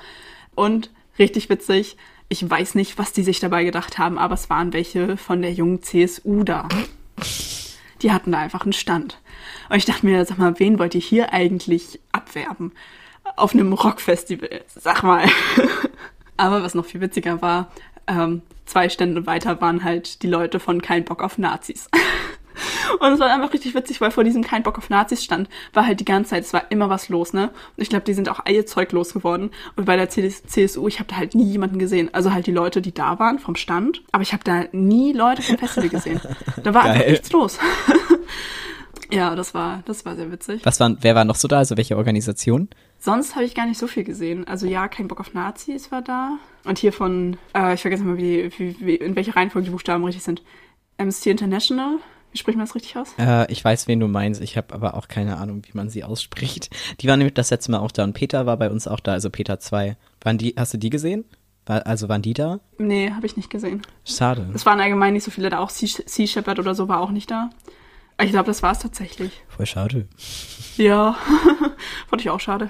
[0.55, 1.97] Und richtig witzig,
[2.29, 5.53] ich weiß nicht, was die sich dabei gedacht haben, aber es waren welche von der
[5.53, 6.67] jungen CSU da.
[8.01, 9.19] Die hatten da einfach einen Stand.
[9.69, 12.73] Und ich dachte mir, sag mal, wen wollt ihr hier eigentlich abwerben?
[13.35, 15.25] Auf einem Rockfestival, sag mal.
[16.37, 17.71] aber was noch viel witziger war,
[18.07, 21.89] ähm, zwei Stände weiter waren halt die Leute von Kein Bock auf Nazis.
[22.99, 25.85] Und es war einfach richtig witzig, weil vor diesem kein Bock auf Nazis stand, war
[25.85, 27.49] halt die ganze Zeit, es war immer was los, ne?
[27.75, 29.51] Und ich glaube, die sind auch ihr Zeug losgeworden.
[29.75, 32.09] Und bei der CSU, ich habe da halt nie jemanden gesehen.
[32.13, 35.41] Also halt die Leute, die da waren vom Stand, aber ich habe da nie Leute
[35.41, 36.21] vom Festival gesehen.
[36.63, 36.91] Da war Geil.
[36.93, 37.59] einfach nichts los.
[39.11, 40.61] ja, das war, das war sehr witzig.
[40.65, 41.57] Was waren, wer war noch so da?
[41.57, 42.69] Also welche Organisation?
[42.99, 44.47] Sonst habe ich gar nicht so viel gesehen.
[44.47, 46.37] Also ja, kein Bock auf Nazis war da.
[46.63, 50.03] Und hier von, äh, ich vergesse mal, wie, wie, wie, in welcher Reihenfolge die Buchstaben
[50.03, 50.41] richtig sind.
[50.97, 51.99] Amnesty International
[52.35, 53.13] wie spricht man das richtig aus?
[53.17, 54.41] Äh, ich weiß, wen du meinst.
[54.41, 56.69] Ich habe aber auch keine Ahnung, wie man sie ausspricht.
[56.99, 59.13] Die waren nämlich das letzte Mal auch da und Peter war bei uns auch da,
[59.13, 59.95] also Peter 2.
[60.21, 61.23] Waren die, hast du die gesehen?
[61.65, 62.59] War, also waren die da?
[62.77, 63.83] Nee, habe ich nicht gesehen.
[64.03, 64.49] Schade.
[64.53, 65.59] Es waren allgemein nicht so viele da.
[65.59, 67.51] Auch Sea Shepherd oder so war auch nicht da.
[68.21, 69.31] Ich glaube, das war es tatsächlich.
[69.49, 70.07] Voll schade.
[70.77, 71.17] Ja,
[72.09, 72.69] fand ich auch schade.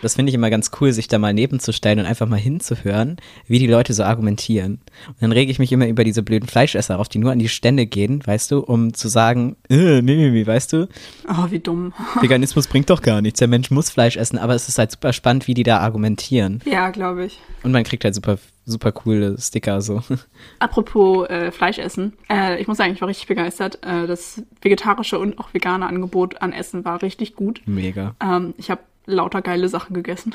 [0.00, 3.58] Das finde ich immer ganz cool, sich da mal nebenzustellen und einfach mal hinzuhören, wie
[3.58, 4.80] die Leute so argumentieren.
[5.08, 7.48] Und dann rege ich mich immer über diese blöden Fleischesser auf, die nur an die
[7.48, 10.88] Stände gehen, weißt du, um zu sagen, äh, nee, nee, nee, weißt du?
[11.28, 11.92] Oh, wie dumm.
[12.20, 13.38] Veganismus bringt doch gar nichts.
[13.38, 16.60] Der Mensch muss Fleisch essen, aber es ist halt super spannend, wie die da argumentieren.
[16.64, 17.38] Ja, glaube ich.
[17.62, 20.02] Und man kriegt halt super, super coole Sticker so.
[20.58, 22.12] Apropos äh, Fleisch essen.
[22.28, 23.78] Äh, ich muss sagen, ich war richtig begeistert.
[23.82, 27.62] Äh, das vegetarische und auch vegane Angebot an Essen war richtig gut.
[27.64, 28.14] Mega.
[28.20, 30.34] Ähm, ich habe lauter geile Sachen gegessen.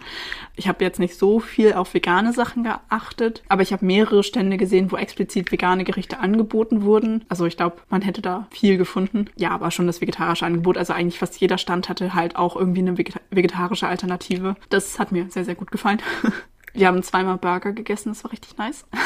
[0.56, 4.58] ich habe jetzt nicht so viel auf vegane Sachen geachtet, aber ich habe mehrere Stände
[4.58, 7.24] gesehen, wo explizit vegane Gerichte angeboten wurden.
[7.28, 9.26] Also ich glaube, man hätte da viel gefunden.
[9.36, 10.76] Ja, aber schon das vegetarische Angebot.
[10.76, 14.56] Also eigentlich fast jeder Stand hatte halt auch irgendwie eine vegeta vegetarische Alternative.
[14.68, 16.02] Das hat mir sehr, sehr gut gefallen.
[16.74, 18.86] Wir haben zweimal Burger gegessen, das war richtig nice.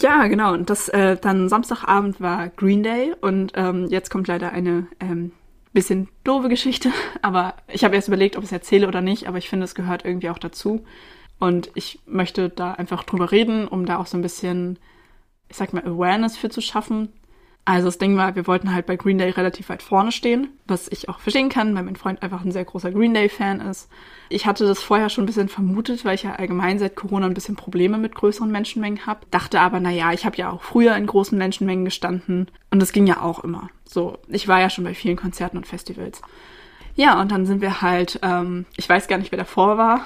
[0.00, 0.52] Ja, genau.
[0.52, 5.32] Und das äh, dann Samstagabend war Green Day und ähm, jetzt kommt leider eine ähm,
[5.72, 9.38] bisschen doofe Geschichte, aber ich habe erst überlegt, ob ich es erzähle oder nicht, aber
[9.38, 10.84] ich finde, es gehört irgendwie auch dazu.
[11.38, 14.78] Und ich möchte da einfach drüber reden, um da auch so ein bisschen,
[15.48, 17.12] ich sag mal, Awareness für zu schaffen.
[17.68, 20.88] Also das Ding war, wir wollten halt bei Green Day relativ weit vorne stehen, was
[20.88, 23.90] ich auch verstehen kann, weil mein Freund einfach ein sehr großer Green Day-Fan ist.
[24.30, 27.34] Ich hatte das vorher schon ein bisschen vermutet, weil ich ja allgemein seit Corona ein
[27.34, 29.26] bisschen Probleme mit größeren Menschenmengen habe.
[29.30, 33.06] Dachte aber, naja, ich habe ja auch früher in großen Menschenmengen gestanden und das ging
[33.06, 33.68] ja auch immer.
[33.84, 36.22] So, ich war ja schon bei vielen Konzerten und Festivals.
[36.94, 40.00] Ja, und dann sind wir halt, ähm, ich weiß gar nicht, wer davor war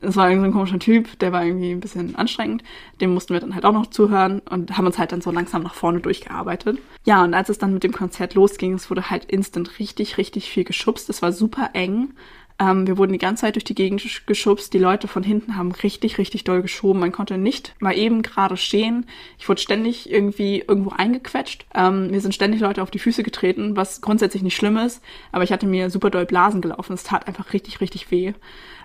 [0.00, 2.62] es war irgendwie so ein komischer Typ, der war irgendwie ein bisschen anstrengend.
[3.00, 5.62] Dem mussten wir dann halt auch noch zuhören und haben uns halt dann so langsam
[5.62, 6.78] nach vorne durchgearbeitet.
[7.04, 10.50] Ja, und als es dann mit dem Konzert losging, es wurde halt instant richtig, richtig
[10.50, 11.08] viel geschubst.
[11.08, 12.14] Es war super eng.
[12.58, 14.72] Ähm, wir wurden die ganze Zeit durch die Gegend geschubst.
[14.72, 17.00] Die Leute von hinten haben richtig, richtig doll geschoben.
[17.00, 19.06] Man konnte nicht mal eben gerade stehen.
[19.38, 21.66] Ich wurde ständig irgendwie irgendwo eingequetscht.
[21.74, 25.02] Ähm, mir sind ständig Leute auf die Füße getreten, was grundsätzlich nicht schlimm ist.
[25.32, 26.92] Aber ich hatte mir super doll Blasen gelaufen.
[26.92, 28.34] Es tat einfach richtig, richtig weh.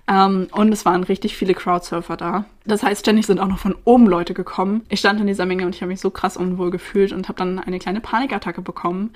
[0.10, 2.46] Ähm, und es waren richtig viele Crowdsurfer da.
[2.66, 4.84] Das heißt, ständig sind auch noch von oben Leute gekommen.
[4.90, 7.38] Ich stand in dieser Menge und ich habe mich so krass unwohl gefühlt und habe
[7.38, 9.14] dann eine kleine Panikattacke bekommen.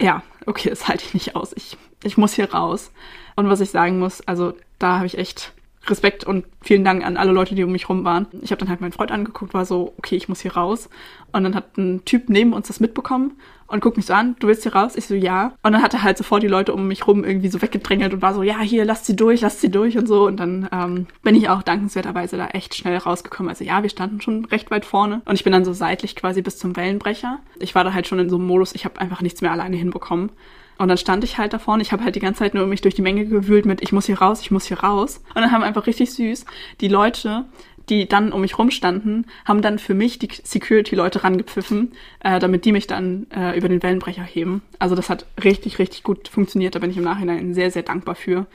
[0.00, 1.54] Ja, okay, das halte ich nicht aus.
[1.56, 2.92] Ich, ich muss hier raus.
[3.36, 5.52] Und was ich sagen muss, also da habe ich echt
[5.88, 8.26] Respekt und vielen Dank an alle Leute, die um mich rum waren.
[8.42, 10.88] Ich habe dann halt meinen Freund angeguckt, war so, okay, ich muss hier raus.
[11.32, 13.32] Und dann hat ein Typ neben uns das mitbekommen
[13.66, 14.94] und guckt mich so an, du willst hier raus?
[14.96, 15.54] Ich so, ja.
[15.62, 18.22] Und dann hat er halt sofort die Leute um mich rum irgendwie so weggedrängelt und
[18.22, 20.26] war so, ja, hier, lasst sie durch, lasst sie durch und so.
[20.26, 23.50] Und dann ähm, bin ich auch dankenswerterweise da echt schnell rausgekommen.
[23.50, 26.42] Also ja, wir standen schon recht weit vorne und ich bin dann so seitlich quasi
[26.42, 27.40] bis zum Wellenbrecher.
[27.58, 29.76] Ich war da halt schon in so einem Modus, ich habe einfach nichts mehr alleine
[29.76, 30.30] hinbekommen.
[30.78, 31.82] Und dann stand ich halt da vorne.
[31.82, 34.06] Ich habe halt die ganze Zeit nur mich durch die Menge gewühlt mit, ich muss
[34.06, 35.22] hier raus, ich muss hier raus.
[35.34, 36.44] Und dann haben einfach richtig süß
[36.80, 37.44] die Leute,
[37.88, 42.72] die dann um mich rumstanden, haben dann für mich die Security-Leute rangepfiffen, äh, damit die
[42.72, 44.62] mich dann äh, über den Wellenbrecher heben.
[44.78, 46.74] Also das hat richtig, richtig gut funktioniert.
[46.74, 48.46] Da bin ich im Nachhinein sehr, sehr dankbar für.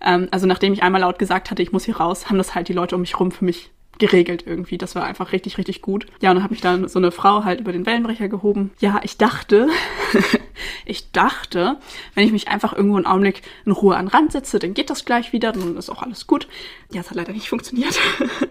[0.00, 2.68] Ähm, also nachdem ich einmal laut gesagt hatte, ich muss hier raus, haben das halt
[2.68, 4.78] die Leute um mich rum für mich geregelt irgendwie.
[4.78, 6.06] Das war einfach richtig, richtig gut.
[6.20, 8.70] Ja, und dann habe ich dann so eine Frau halt über den Wellenbrecher gehoben.
[8.80, 9.68] Ja, ich dachte,
[10.84, 11.76] ich dachte,
[12.14, 14.90] wenn ich mich einfach irgendwo einen Augenblick in Ruhe an den Rand setze, dann geht
[14.90, 16.48] das gleich wieder, dann ist auch alles gut.
[16.90, 17.98] Ja, es hat leider nicht funktioniert.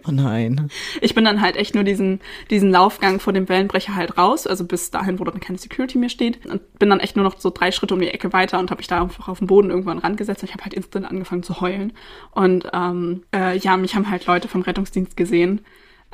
[0.08, 0.70] Oh nein.
[1.02, 4.64] Ich bin dann halt echt nur diesen, diesen Laufgang vor dem Wellenbrecher halt raus, also
[4.64, 6.46] bis dahin, wo dann keine Security mehr steht.
[6.46, 8.80] Und bin dann echt nur noch so drei Schritte um die Ecke weiter und habe
[8.80, 10.44] mich da einfach auf den Boden irgendwann rangesetzt.
[10.44, 11.92] Und ich habe halt instant angefangen zu heulen.
[12.32, 15.37] Und ähm, äh, ja, mich haben halt Leute vom Rettungsdienst gesehen.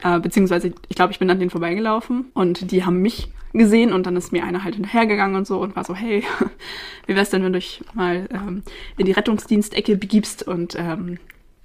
[0.01, 4.05] Äh, beziehungsweise, ich glaube, ich bin an denen vorbeigelaufen und die haben mich gesehen und
[4.05, 6.23] dann ist mir einer halt hinterhergegangen und so und war so, hey,
[7.07, 8.63] wie wär's denn, wenn du dich mal ähm,
[8.97, 11.19] in die Rettungsdienstecke begibst und ähm,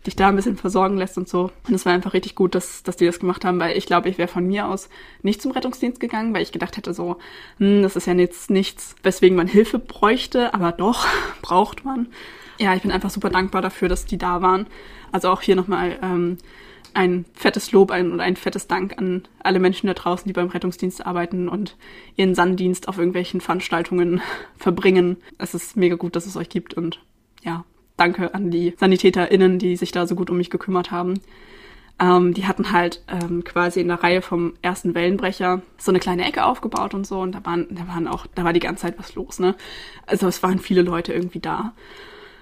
[0.07, 1.51] dich da ein bisschen versorgen lässt und so.
[1.67, 4.09] Und es war einfach richtig gut, dass, dass die das gemacht haben, weil ich glaube,
[4.09, 4.89] ich wäre von mir aus
[5.23, 7.17] nicht zum Rettungsdienst gegangen, weil ich gedacht hätte so,
[7.59, 11.07] hm, das ist ja jetzt nichts, weswegen man Hilfe bräuchte, aber doch,
[11.43, 12.09] braucht man.
[12.59, 14.67] Ja, ich bin einfach super dankbar dafür, dass die da waren.
[15.13, 16.39] Also auch hier nochmal ähm,
[16.95, 20.49] ein fettes Lob ein, und ein fettes Dank an alle Menschen da draußen, die beim
[20.49, 21.77] Rettungsdienst arbeiten und
[22.17, 24.21] ihren Sanddienst auf irgendwelchen Veranstaltungen
[24.57, 25.17] verbringen.
[25.39, 27.01] Es ist mega gut, dass es euch gibt und
[27.43, 27.65] ja,
[27.97, 31.21] danke an die SanitäterInnen, die sich da so gut um mich gekümmert haben.
[32.01, 36.27] Ähm, die hatten halt ähm, quasi in der Reihe vom ersten Wellenbrecher so eine kleine
[36.27, 38.99] Ecke aufgebaut und so und da waren, da waren auch, da war die ganze Zeit
[38.99, 39.57] was los, ne?
[40.07, 41.73] Also es waren viele Leute irgendwie da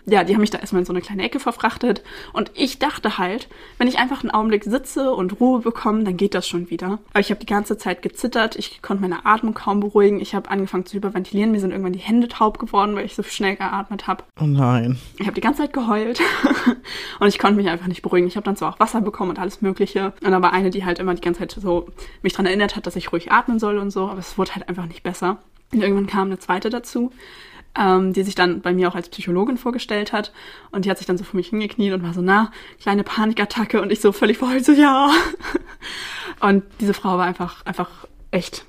[0.06, 2.02] ja, die haben mich da erstmal in so eine kleine Ecke verfrachtet.
[2.32, 6.34] Und ich dachte halt, wenn ich einfach einen Augenblick sitze und Ruhe bekomme, dann geht
[6.34, 7.00] das schon wieder.
[7.10, 10.48] Aber ich habe die ganze Zeit gezittert, ich konnte meine Atmung kaum beruhigen, ich habe
[10.48, 14.06] angefangen zu hyperventilieren, mir sind irgendwann die Hände taub geworden, weil ich so schnell geatmet
[14.06, 14.22] habe.
[14.40, 14.98] Oh nein.
[15.18, 16.20] Ich habe die ganze Zeit geheult
[17.20, 18.28] und ich konnte mich einfach nicht beruhigen.
[18.28, 20.12] Ich habe dann zwar auch Wasser bekommen und alles Mögliche.
[20.22, 21.88] Und war eine, die halt immer die ganze Zeit so
[22.22, 24.68] mich dran erinnert hat, dass ich ruhig atmen soll und so, aber es wurde halt
[24.68, 25.38] einfach nicht besser.
[25.72, 27.10] Und irgendwann kam eine zweite dazu,
[27.78, 30.32] ähm, die sich dann bei mir auch als Psychologin vorgestellt hat.
[30.70, 33.80] Und die hat sich dann so vor mich hingekniet und war so, na, kleine Panikattacke.
[33.80, 35.10] Und ich so völlig verheult, so, ja.
[36.40, 38.64] Und diese Frau war einfach, einfach echt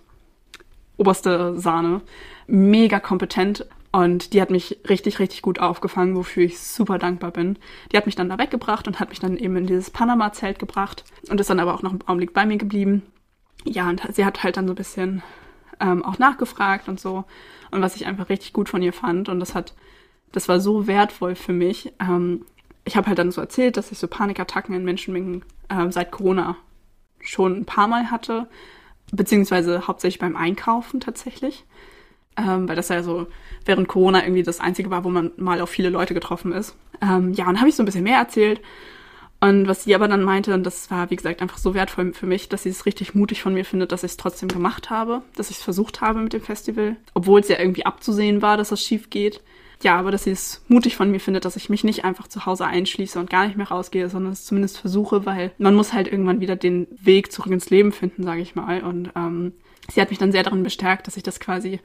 [0.97, 2.01] oberste Sahne.
[2.47, 3.65] Mega kompetent.
[3.91, 7.57] Und die hat mich richtig, richtig gut aufgefangen, wofür ich super dankbar bin.
[7.91, 11.03] Die hat mich dann da weggebracht und hat mich dann eben in dieses Panama-Zelt gebracht
[11.29, 13.03] und ist dann aber auch noch einen Augenblick bei mir geblieben.
[13.63, 15.23] Ja, und sie hat halt dann so ein bisschen
[15.79, 17.25] ähm, auch nachgefragt und so.
[17.71, 19.29] Und was ich einfach richtig gut von ihr fand.
[19.29, 19.73] Und das hat,
[20.31, 21.93] das war so wertvoll für mich.
[21.99, 22.45] Ähm,
[22.85, 26.55] ich habe halt dann so erzählt, dass ich so Panikattacken in Menschenmengen äh, seit Corona
[27.19, 28.47] schon ein paar Mal hatte.
[29.11, 31.65] Beziehungsweise hauptsächlich beim Einkaufen tatsächlich.
[32.37, 33.27] Ähm, weil das ja so
[33.65, 36.75] während Corona irgendwie das Einzige war, wo man mal auf viele Leute getroffen ist.
[37.01, 38.61] Ähm, ja, und habe ich so ein bisschen mehr erzählt.
[39.39, 42.25] Und was sie aber dann meinte, und das war, wie gesagt, einfach so wertvoll für
[42.25, 45.21] mich, dass sie es richtig mutig von mir findet, dass ich es trotzdem gemacht habe,
[45.35, 48.69] dass ich es versucht habe mit dem Festival, obwohl es ja irgendwie abzusehen war, dass
[48.69, 49.41] das schief geht.
[49.83, 52.47] Ja, aber dass sie es mutig von mir findet, dass ich mich nicht einfach zu
[52.47, 56.07] Hause einschließe und gar nicht mehr rausgehe, sondern es zumindest versuche, weil man muss halt
[56.07, 58.81] irgendwann wieder den Weg zurück ins Leben finden, sage ich mal.
[58.81, 59.53] Und ähm,
[59.91, 61.79] sie hat mich dann sehr darin bestärkt, dass ich das quasi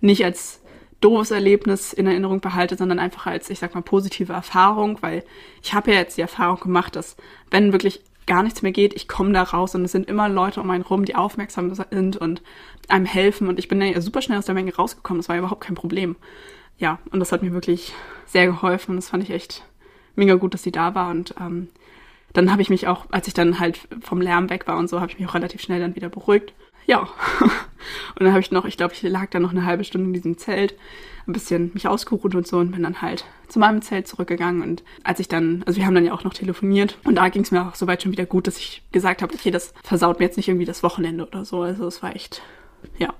[0.00, 0.62] nicht als
[1.04, 5.22] doofes Erlebnis in Erinnerung behalte, sondern einfach als, ich sag mal, positive Erfahrung, weil
[5.62, 7.16] ich habe ja jetzt die Erfahrung gemacht, dass
[7.50, 10.62] wenn wirklich gar nichts mehr geht, ich komme da raus und es sind immer Leute
[10.62, 12.42] um einen rum, die aufmerksam sind und
[12.88, 13.48] einem helfen.
[13.48, 16.16] Und ich bin ja super schnell aus der Menge rausgekommen, das war überhaupt kein Problem.
[16.78, 17.92] Ja, und das hat mir wirklich
[18.24, 18.92] sehr geholfen.
[18.92, 19.62] Und das fand ich echt
[20.16, 21.10] mega gut, dass sie da war.
[21.10, 21.68] Und ähm,
[22.32, 25.00] dann habe ich mich auch, als ich dann halt vom Lärm weg war und so,
[25.00, 26.54] habe ich mich auch relativ schnell dann wieder beruhigt
[26.86, 27.00] ja.
[27.40, 30.12] Und dann habe ich noch, ich glaube, ich lag da noch eine halbe Stunde in
[30.14, 30.74] diesem Zelt,
[31.26, 34.62] ein bisschen mich ausgeruht und so und bin dann halt zu meinem Zelt zurückgegangen.
[34.62, 37.42] Und als ich dann, also wir haben dann ja auch noch telefoniert und da ging
[37.42, 40.26] es mir auch soweit schon wieder gut, dass ich gesagt habe, okay, das versaut mir
[40.26, 41.62] jetzt nicht irgendwie das Wochenende oder so.
[41.62, 42.42] Also es war echt,
[42.98, 43.12] ja,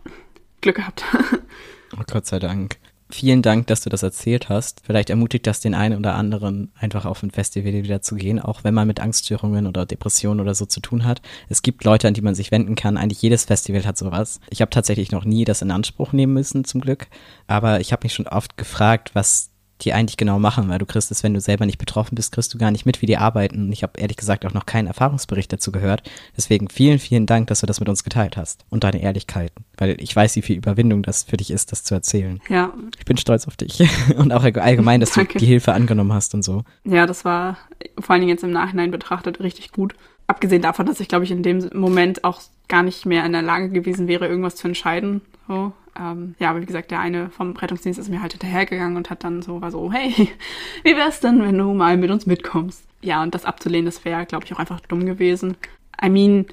[0.61, 1.05] Glück gehabt.
[2.11, 2.77] Gott sei Dank.
[3.16, 4.81] Vielen Dank, dass du das erzählt hast.
[4.85, 8.64] Vielleicht ermutigt das den einen oder anderen, einfach auf ein Festival wieder zu gehen, auch
[8.64, 11.22] wenn man mit Angststörungen oder Depressionen oder so zu tun hat.
[11.48, 12.96] Es gibt Leute, an die man sich wenden kann.
[12.96, 14.40] Eigentlich jedes Festival hat sowas.
[14.50, 17.07] Ich habe tatsächlich noch nie das in Anspruch nehmen müssen, zum Glück.
[17.46, 21.10] Aber ich habe mich schon oft gefragt, was die eigentlich genau machen, weil du kriegst
[21.10, 23.66] es, wenn du selber nicht betroffen bist, kriegst du gar nicht mit, wie die arbeiten.
[23.66, 26.02] Und ich habe ehrlich gesagt auch noch keinen Erfahrungsbericht dazu gehört.
[26.37, 29.96] Deswegen vielen, vielen Dank, dass du das mit uns geteilt hast und deine Ehrlichkeit, weil
[30.00, 32.40] ich weiß, wie viel Überwindung das für dich ist, das zu erzählen.
[32.48, 32.72] Ja.
[32.98, 33.82] Ich bin stolz auf dich
[34.16, 36.62] und auch allgemein, dass du die Hilfe angenommen hast und so.
[36.84, 37.58] Ja, das war
[37.98, 39.94] vor allen Dingen jetzt im Nachhinein betrachtet richtig gut.
[40.26, 43.42] Abgesehen davon, dass ich, glaube ich, in dem Moment auch gar nicht mehr in der
[43.42, 45.20] Lage gewesen wäre, irgendwas zu entscheiden.
[45.46, 49.11] So, ähm, ja, aber wie gesagt, der eine vom Rettungsdienst ist mir halt hinterhergegangen und
[49.11, 50.30] hat dann so, war so, hey,
[50.83, 52.85] wie wär's denn, wenn du mal mit uns mitkommst?
[53.02, 55.57] Ja, und das abzulehnen, das wäre, glaube ich, auch einfach dumm gewesen.
[56.02, 56.46] I mean,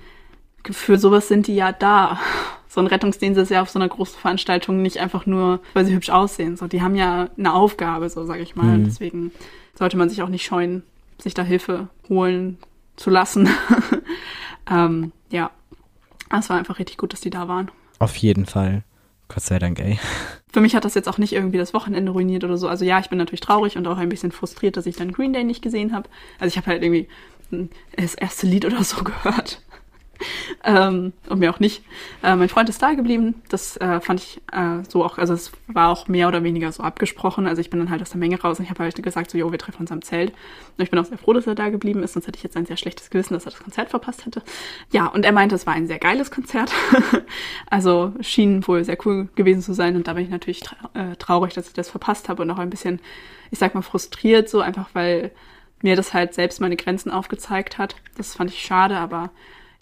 [0.70, 2.20] für sowas sind die ja da.
[2.68, 5.94] So ein Rettungsdienst ist ja auf so einer großen Veranstaltung nicht einfach nur, weil sie
[5.94, 6.56] hübsch aussehen.
[6.58, 8.78] So, die haben ja eine Aufgabe, so sage ich mal.
[8.78, 8.86] Mhm.
[8.86, 9.32] Deswegen
[9.74, 10.84] sollte man sich auch nicht scheuen,
[11.18, 12.58] sich da Hilfe holen
[12.96, 13.50] zu lassen.
[14.70, 15.52] ähm, ja,
[16.30, 17.72] es war einfach richtig gut, dass die da waren.
[18.02, 18.82] Auf jeden Fall.
[19.28, 20.00] Gott sei Dank, ey.
[20.52, 22.68] Für mich hat das jetzt auch nicht irgendwie das Wochenende ruiniert oder so.
[22.68, 25.34] Also ja, ich bin natürlich traurig und auch ein bisschen frustriert, dass ich dann Green
[25.34, 26.10] Day nicht gesehen habe.
[26.40, 27.08] Also ich habe halt irgendwie
[27.96, 29.62] das erste Lied oder so gehört
[30.64, 31.84] ähm, und mir auch nicht.
[32.24, 33.42] Äh, mein Freund ist da geblieben.
[33.50, 36.84] Das äh, fand ich äh, so auch, also es war auch mehr oder weniger so
[36.84, 37.48] abgesprochen.
[37.48, 39.38] Also ich bin dann halt aus der Menge raus und ich habe halt gesagt, so,
[39.38, 40.32] jo, wir treffen uns am Zelt.
[40.78, 42.58] Und ich bin auch sehr froh, dass er da geblieben ist, sonst hätte ich jetzt
[42.58, 44.42] ein sehr schlechtes Gewissen, dass er das Konzert verpasst hätte.
[44.92, 46.72] Ja, und er meinte, es war ein sehr geiles Konzert.
[47.70, 51.16] also schien wohl sehr cool gewesen zu sein und da bin ich natürlich tra äh,
[51.18, 53.00] traurig, dass ich das verpasst habe und auch ein bisschen,
[53.50, 55.32] ich sag mal, frustriert, so einfach, weil
[55.84, 57.96] mir das halt selbst meine Grenzen aufgezeigt hat.
[58.18, 59.32] Das fand ich schade, aber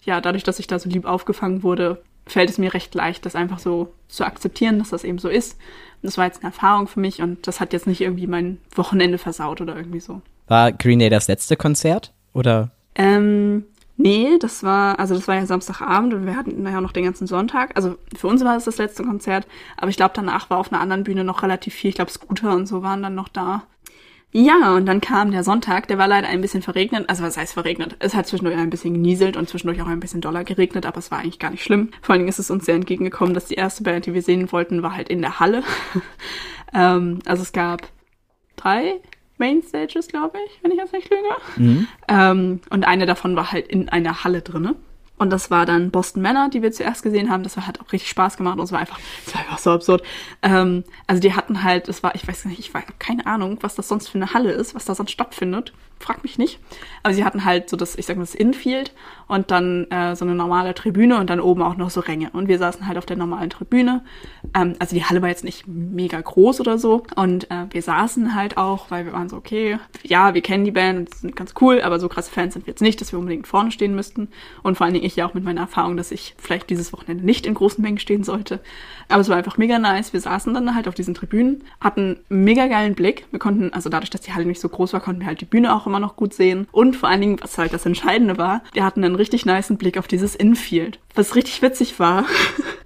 [0.02, 3.34] ja, dadurch, dass ich da so lieb aufgefangen wurde, fällt es mir recht leicht, das
[3.34, 5.54] einfach so zu akzeptieren, dass das eben so ist.
[6.02, 8.58] Und das war jetzt eine Erfahrung für mich und das hat jetzt nicht irgendwie mein
[8.74, 10.22] Wochenende versaut oder irgendwie so.
[10.46, 12.70] War Green Day das letzte Konzert oder?
[12.94, 13.64] Ähm,
[13.96, 17.26] nee, das war, also das war ja Samstagabend und wir hatten naja noch den ganzen
[17.26, 17.76] Sonntag.
[17.76, 20.80] Also für uns war es das letzte Konzert, aber ich glaube danach war auf einer
[20.80, 21.90] anderen Bühne noch relativ viel.
[21.90, 23.64] Ich glaube Scooter und so waren dann noch da.
[24.32, 27.08] Ja, und dann kam der Sonntag, der war leider ein bisschen verregnet.
[27.08, 27.96] Also was heißt verregnet?
[27.98, 31.10] Es hat zwischendurch ein bisschen genieselt und zwischendurch auch ein bisschen doller geregnet, aber es
[31.10, 31.90] war eigentlich gar nicht schlimm.
[32.00, 34.52] Vor allen Dingen ist es uns sehr entgegengekommen, dass die erste Band, die wir sehen
[34.52, 35.64] wollten, war halt in der Halle.
[36.74, 37.88] ähm, also es gab
[38.54, 39.00] drei
[39.38, 41.28] Mainstages, glaube ich, wenn ich jetzt nicht lüge.
[41.56, 41.88] Mhm.
[42.06, 44.76] Ähm, und eine davon war halt in einer Halle drinne.
[45.20, 47.42] Und das war dann Boston Manor, die wir zuerst gesehen haben.
[47.42, 50.02] Das hat auch richtig Spaß gemacht und es war einfach, es war einfach so absurd.
[50.40, 53.74] Ähm, also die hatten halt, es war, ich weiß nicht, ich weiß keine Ahnung, was
[53.74, 55.74] das sonst für eine Halle ist, was da sonst stattfindet.
[56.00, 56.58] Frag mich nicht.
[57.02, 58.92] Aber sie hatten halt so das, ich sag mal, das Infield
[59.28, 62.30] und dann äh, so eine normale Tribüne und dann oben auch noch so Ränge.
[62.32, 64.02] Und wir saßen halt auf der normalen Tribüne.
[64.54, 67.04] Ähm, also die Halle war jetzt nicht mega groß oder so.
[67.16, 70.70] Und äh, wir saßen halt auch, weil wir waren so, okay, ja, wir kennen die
[70.70, 73.18] Band und sind ganz cool, aber so krasse Fans sind wir jetzt nicht, dass wir
[73.18, 74.28] unbedingt vorne stehen müssten.
[74.62, 77.24] Und vor allen Dingen ich ja auch mit meiner Erfahrung, dass ich vielleicht dieses Wochenende
[77.24, 78.60] nicht in großen Mengen stehen sollte.
[79.08, 80.12] Aber es war einfach mega nice.
[80.12, 83.26] Wir saßen dann halt auf diesen Tribünen, hatten mega geilen Blick.
[83.30, 85.46] Wir konnten, also dadurch, dass die Halle nicht so groß war, konnten wir halt die
[85.46, 86.66] Bühne auch immer noch gut sehen.
[86.72, 89.98] Und vor allen Dingen, was halt das Entscheidende war, wir hatten einen richtig niceen Blick
[89.98, 90.98] auf dieses Infield.
[91.14, 92.24] Was richtig witzig war,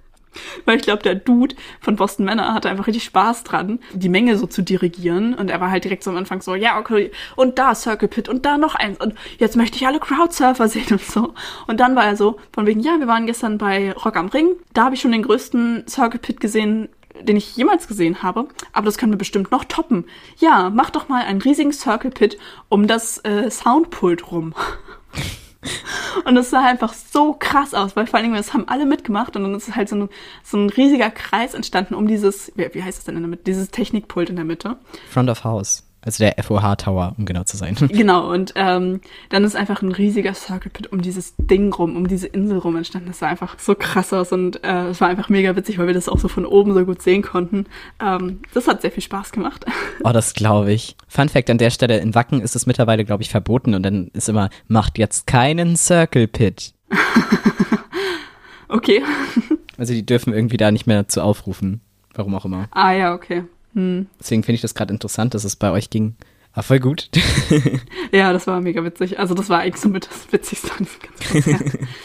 [0.65, 4.37] weil ich glaube, der Dude von Boston Manor hatte einfach richtig Spaß dran, die Menge
[4.37, 5.33] so zu dirigieren.
[5.33, 8.29] Und er war halt direkt so am Anfang so, ja, okay, und da Circle Pit
[8.29, 8.99] und da noch eins.
[8.99, 11.33] Und jetzt möchte ich alle Crowdsurfer sehen und so.
[11.67, 14.55] Und dann war er so, von wegen, ja, wir waren gestern bei Rock am Ring.
[14.73, 16.89] Da habe ich schon den größten Circle Pit gesehen,
[17.21, 18.47] den ich jemals gesehen habe.
[18.73, 20.05] Aber das können wir bestimmt noch toppen.
[20.37, 22.37] Ja, mach doch mal einen riesigen Circle Pit
[22.69, 24.53] um das äh, Soundpult rum.
[26.25, 29.35] Und es sah einfach so krass aus, weil vor allen Dingen, das haben alle mitgemacht
[29.35, 30.09] und dann ist halt so ein,
[30.43, 33.43] so ein riesiger Kreis entstanden um dieses, wie, wie heißt es denn in der Mitte,
[33.45, 34.77] dieses Technikpult in der Mitte.
[35.09, 35.84] Front of House.
[36.05, 37.75] Also der FOH Tower, um genau zu sein.
[37.95, 42.07] Genau, und ähm, dann ist einfach ein riesiger Circle Pit um dieses Ding rum, um
[42.07, 43.07] diese Insel rum entstanden.
[43.07, 45.93] Das sah einfach so krass aus und äh, es war einfach mega witzig, weil wir
[45.93, 47.65] das auch so von oben so gut sehen konnten.
[47.99, 49.65] Ähm, das hat sehr viel Spaß gemacht.
[50.03, 50.97] Oh, das glaube ich.
[51.07, 54.09] Fun Fact an der Stelle, in Wacken ist es mittlerweile, glaube ich, verboten und dann
[54.13, 56.73] ist immer, macht jetzt keinen Circle Pit.
[58.67, 59.01] okay.
[59.77, 61.81] Also die dürfen irgendwie da nicht mehr zu aufrufen.
[62.13, 62.67] Warum auch immer.
[62.71, 63.45] Ah ja, okay.
[63.75, 64.07] Hm.
[64.19, 66.15] Deswegen finde ich das gerade interessant, dass es bei euch ging.
[66.53, 67.09] Ah, voll gut.
[68.13, 69.19] ja, das war mega witzig.
[69.19, 71.87] Also das war eigentlich so mit das Witzigste an diesem ganzen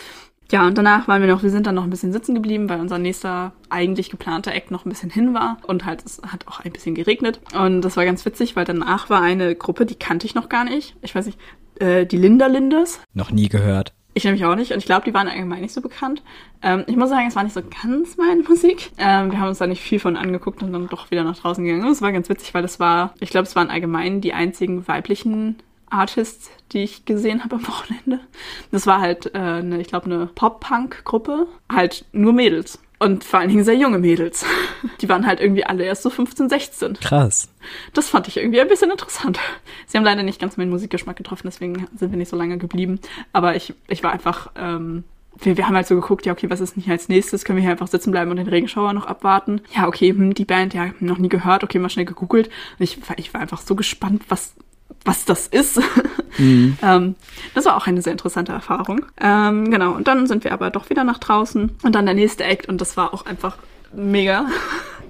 [0.51, 2.81] Ja, und danach waren wir noch, wir sind dann noch ein bisschen sitzen geblieben, weil
[2.81, 5.59] unser nächster eigentlich geplanter Act noch ein bisschen hin war.
[5.69, 7.41] Und halt, es hat auch ein bisschen geregnet.
[7.55, 10.65] Und das war ganz witzig, weil danach war eine Gruppe, die kannte ich noch gar
[10.65, 10.97] nicht.
[11.03, 11.39] Ich weiß nicht,
[11.79, 13.01] äh, die Linda Lindes.
[13.15, 13.95] Noch nie gehört.
[14.13, 16.23] Ich nämlich auch nicht und ich glaube, die waren allgemein nicht so bekannt.
[16.63, 18.91] Ähm, ich muss sagen, es war nicht so ganz meine Musik.
[18.99, 21.65] Ähm, wir haben uns da nicht viel von angeguckt und dann doch wieder nach draußen
[21.65, 21.85] gegangen.
[21.85, 24.87] Und es war ganz witzig, weil es war, ich glaube, es waren allgemein die einzigen
[24.89, 25.57] weiblichen
[25.91, 28.21] Artists, die ich gesehen habe am Wochenende.
[28.73, 31.47] Das war halt, äh, eine, ich glaube, eine Pop-Punk-Gruppe.
[31.71, 32.81] Halt nur Mädels.
[33.03, 34.45] Und vor allen Dingen sehr junge Mädels.
[35.01, 36.95] Die waren halt irgendwie alle erst so 15, 16.
[37.01, 37.49] Krass.
[37.95, 39.41] Das fand ich irgendwie ein bisschen interessant.
[39.87, 43.01] Sie haben leider nicht ganz meinen Musikgeschmack getroffen, deswegen sind wir nicht so lange geblieben.
[43.33, 45.05] Aber ich, ich war einfach, ähm,
[45.39, 47.47] wir, wir haben halt so geguckt, ja, okay, was ist denn hier als nächstes?
[47.47, 49.63] Können wir hier einfach sitzen bleiben und den Regenschauer noch abwarten?
[49.75, 52.49] Ja, okay, hm, die Band, ja, noch nie gehört, okay, mal schnell gegoogelt.
[52.79, 54.53] Und ich, ich war einfach so gespannt, was,
[55.05, 55.81] was das ist.
[56.39, 56.79] Mhm.
[56.83, 57.15] ähm,
[57.55, 59.07] das war auch eine sehr interessante Erfahrung.
[59.21, 62.45] Ähm, genau, und dann sind wir aber doch wieder nach draußen und dann der nächste
[62.45, 63.57] Act und das war auch einfach
[63.93, 64.47] mega.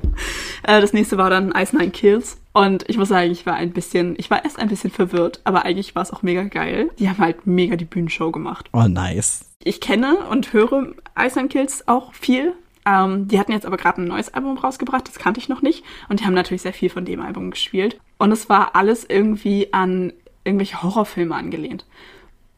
[0.62, 2.38] äh, das nächste war dann Ice Nine Kills.
[2.52, 5.64] Und ich muss sagen, ich war ein bisschen, ich war erst ein bisschen verwirrt, aber
[5.64, 6.90] eigentlich war es auch mega geil.
[6.98, 8.68] Die haben halt mega die Bühnenshow gemacht.
[8.72, 9.44] Oh, nice.
[9.62, 10.88] Ich kenne und höre
[11.18, 12.54] Ice Nine Kills auch viel.
[12.86, 15.84] Ähm, die hatten jetzt aber gerade ein neues Album rausgebracht, das kannte ich noch nicht.
[16.08, 18.00] Und die haben natürlich sehr viel von dem Album gespielt.
[18.18, 20.12] Und es war alles irgendwie an
[20.44, 21.84] irgendwelche Horrorfilme angelehnt.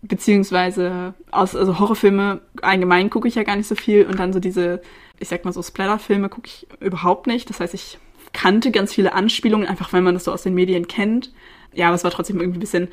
[0.02, 4.40] Beziehungsweise aus, also Horrorfilme allgemein gucke ich ja gar nicht so viel und dann so
[4.40, 4.82] diese,
[5.18, 7.48] ich sag mal so Splatterfilme gucke ich überhaupt nicht.
[7.50, 7.98] Das heißt, ich
[8.32, 11.32] kannte ganz viele Anspielungen, einfach weil man das so aus den Medien kennt.
[11.74, 12.88] Ja, aber es war trotzdem irgendwie ein bisschen,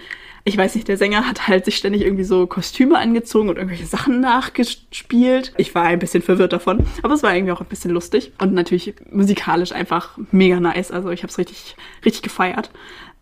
[0.45, 3.85] ich weiß nicht, der Sänger hat halt sich ständig irgendwie so Kostüme angezogen und irgendwelche
[3.85, 5.53] Sachen nachgespielt.
[5.57, 8.53] Ich war ein bisschen verwirrt davon, aber es war irgendwie auch ein bisschen lustig und
[8.53, 10.91] natürlich musikalisch einfach mega nice.
[10.91, 12.71] Also ich habe es richtig, richtig gefeiert.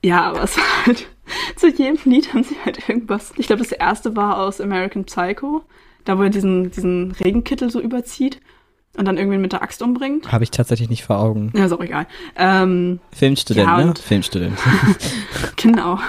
[0.04, 1.08] Ja, aber es war halt,
[1.56, 3.34] zu jedem Lied haben sie halt irgendwas.
[3.38, 5.63] Ich glaube, das erste war aus American Psycho,
[6.06, 8.39] da wo er diesen, diesen Regenkittel so überzieht
[8.97, 10.31] und dann irgendwie mit der Axt umbringt.
[10.31, 11.51] Habe ich tatsächlich nicht vor Augen.
[11.55, 12.07] Ja, ist auch egal.
[12.36, 13.93] Ähm, Filmstudent, ja, ne?
[13.95, 14.57] Filmstudent.
[15.55, 15.99] genau.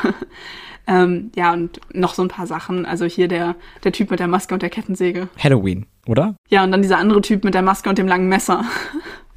[0.87, 2.87] Ähm, ja, und noch so ein paar Sachen.
[2.87, 5.29] Also hier der, der Typ mit der Maske und der Kettensäge.
[5.38, 6.35] Halloween, oder?
[6.48, 8.64] Ja, und dann dieser andere Typ mit der Maske und dem langen Messer.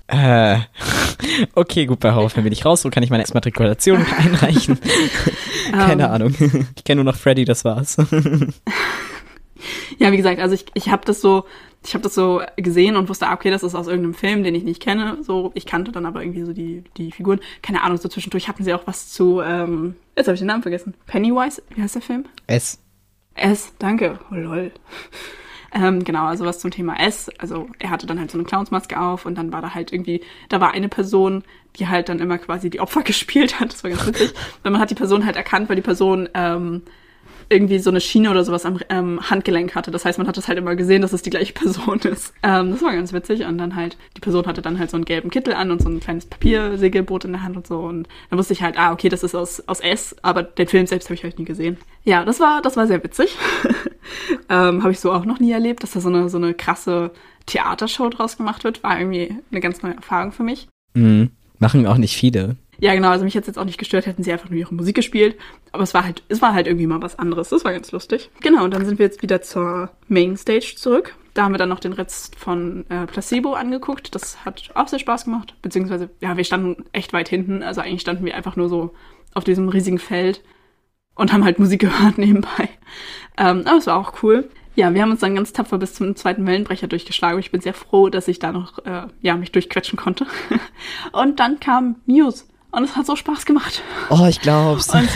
[0.08, 0.60] Äh,
[1.56, 2.82] okay, gut, bei Horrorfilm bin ich raus.
[2.82, 4.80] So kann ich meine Exmatrikulation einreichen.
[5.72, 6.12] Keine um, ähm.
[6.12, 6.36] Ahnung.
[6.76, 7.98] Ich kenne nur noch Freddy, das war's.
[9.98, 11.46] Ja, wie gesagt, also ich, ich habe das so,
[11.84, 14.56] ich habe das so gesehen und wusste, ah, okay, das ist aus irgendeinem Film, den
[14.56, 15.18] ich nicht kenne.
[15.22, 17.40] So, ich kannte dann aber irgendwie so die, die Figuren.
[17.62, 20.62] Keine Ahnung, so zwischendurch hatten sie auch was zu, ähm, jetzt habe ich den Namen
[20.62, 20.94] vergessen.
[21.08, 22.26] Pennywise, wie heißt der Film?
[22.48, 22.80] S.
[23.36, 24.20] S, danke.
[24.32, 24.72] Oh lol.
[25.74, 27.30] Ähm, genau, also was zum Thema S.
[27.38, 30.22] Also er hatte dann halt so eine Clownsmaske auf und dann war da halt irgendwie,
[30.50, 31.44] da war eine Person,
[31.78, 33.72] die halt dann immer quasi die Opfer gespielt hat.
[33.72, 34.34] Das war ganz witzig.
[34.64, 36.82] Weil man hat die Person halt erkannt, weil die Person ähm,
[37.52, 39.92] irgendwie so eine Schiene oder sowas am ähm, Handgelenk hatte.
[39.92, 42.34] Das heißt, man hat das halt immer gesehen, dass es die gleiche Person ist.
[42.42, 43.46] Ähm, das war ganz witzig.
[43.46, 45.90] Und dann halt, die Person hatte dann halt so einen gelben Kittel an und so
[45.90, 47.80] ein kleines Papiersegelboot in der Hand und so.
[47.80, 50.88] Und dann wusste ich halt, ah, okay, das ist aus, aus S, aber den Film
[50.88, 51.78] selbst habe ich halt nie gesehen.
[52.04, 53.36] Ja, das war, das war sehr witzig.
[54.50, 57.12] ähm, habe ich so auch noch nie erlebt, dass da so eine, so eine krasse
[57.46, 58.82] Theatershow draus gemacht wird.
[58.84, 60.68] War irgendwie eine ganz neue Erfahrung für mich.
[60.94, 61.32] Mhm.
[61.60, 62.56] Machen auch nicht viele.
[62.82, 64.96] Ja, genau, also mich jetzt jetzt auch nicht gestört, hätten sie einfach nur ihre Musik
[64.96, 65.38] gespielt.
[65.72, 67.50] Aber es war halt, es war halt irgendwie mal was anderes.
[67.50, 68.32] Das war ganz lustig.
[68.42, 71.16] Genau, und dann sind wir jetzt wieder zur Mainstage zurück.
[71.36, 74.16] Da haben wir dann noch den Rest von äh, Placebo angeguckt.
[74.16, 75.54] Das hat auch sehr Spaß gemacht.
[75.62, 77.62] Beziehungsweise, ja, wir standen echt weit hinten.
[77.62, 78.96] Also eigentlich standen wir einfach nur so
[79.36, 80.44] auf diesem riesigen Feld
[81.14, 82.68] und haben halt Musik gehört nebenbei.
[83.38, 84.50] Ähm, aber es war auch cool.
[84.74, 87.40] Ja, wir haben uns dann ganz tapfer bis zum zweiten Wellenbrecher durchgeschlagen.
[87.40, 90.26] Ich bin sehr froh, dass ich da noch äh, ja, mich durchquetschen konnte.
[91.12, 92.46] und dann kam Muse.
[92.72, 93.84] Und es hat so Spaß gemacht.
[94.10, 94.94] Oh, ich glaub's.
[94.94, 95.10] Und,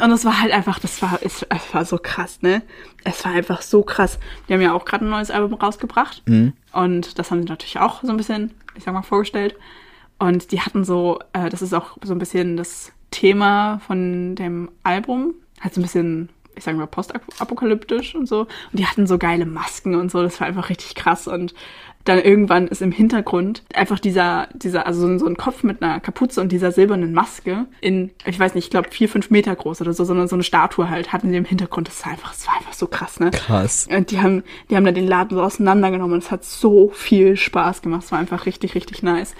[0.00, 2.62] und es war halt einfach, das war, es, es war so krass, ne?
[3.02, 4.20] Es war einfach so krass.
[4.48, 6.22] Die haben ja auch gerade ein neues Album rausgebracht.
[6.26, 6.52] Mhm.
[6.72, 9.56] Und das haben sie natürlich auch so ein bisschen, ich sag mal, vorgestellt.
[10.20, 14.70] Und die hatten so, äh, das ist auch so ein bisschen das Thema von dem
[14.84, 15.34] Album.
[15.60, 18.42] Halt so ein bisschen, ich sag mal, postapokalyptisch und so.
[18.42, 18.48] Und
[18.78, 20.22] die hatten so geile Masken und so.
[20.22, 21.26] Das war einfach richtig krass.
[21.26, 21.52] Und
[22.04, 26.40] dann irgendwann ist im Hintergrund einfach dieser, dieser, also so ein Kopf mit einer Kapuze
[26.40, 29.92] und dieser silbernen Maske in, ich weiß nicht, ich glaube vier, fünf Meter groß oder
[29.92, 31.88] so, sondern so eine Statue halt, hatten sie im Hintergrund.
[31.88, 33.30] Das war einfach, das war einfach so krass, ne?
[33.30, 33.88] Krass.
[33.94, 37.36] Und die haben, die haben dann den Laden so auseinandergenommen und es hat so viel
[37.36, 38.04] Spaß gemacht.
[38.04, 39.34] Es war einfach richtig, richtig nice.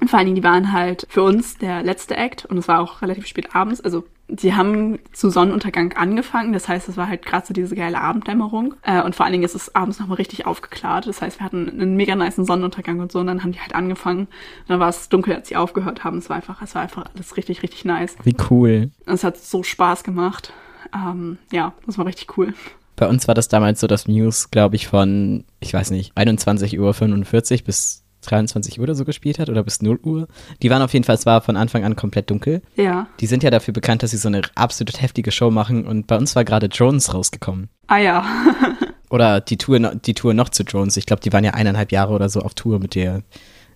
[0.00, 2.80] Und vor allen Dingen, die waren halt für uns der letzte Act und es war
[2.80, 3.80] auch relativ spät abends.
[3.80, 6.52] Also die haben zu Sonnenuntergang angefangen.
[6.52, 8.74] Das heißt, es war halt gerade so diese geile Abenddämmerung.
[8.82, 11.06] Äh, und vor allen Dingen ist es abends nochmal richtig aufgeklärt.
[11.06, 13.18] Das heißt, wir hatten einen mega nice Sonnenuntergang und so.
[13.18, 14.20] Und dann haben die halt angefangen.
[14.20, 16.18] Und dann war es dunkel, als sie aufgehört haben.
[16.18, 18.16] Es war einfach, es war einfach alles richtig, richtig nice.
[18.22, 18.90] Wie cool.
[19.06, 20.52] Und es hat so Spaß gemacht.
[20.94, 22.54] Ähm, ja, das war richtig cool.
[22.96, 26.78] Bei uns war das damals so, dass News, glaube ich, von, ich weiß nicht, 21.45
[26.78, 30.28] Uhr bis 23 Uhr oder so gespielt hat oder bis 0 Uhr.
[30.62, 32.62] Die waren auf jeden Fall, es war von Anfang an komplett dunkel.
[32.76, 33.08] Ja.
[33.20, 36.16] Die sind ja dafür bekannt, dass sie so eine absolut heftige Show machen und bei
[36.16, 37.68] uns war gerade Drones rausgekommen.
[37.86, 38.24] Ah ja.
[39.10, 40.96] oder die Tour, die Tour noch zu Drones.
[40.96, 43.22] Ich glaube, die waren ja eineinhalb Jahre oder so auf Tour mit der,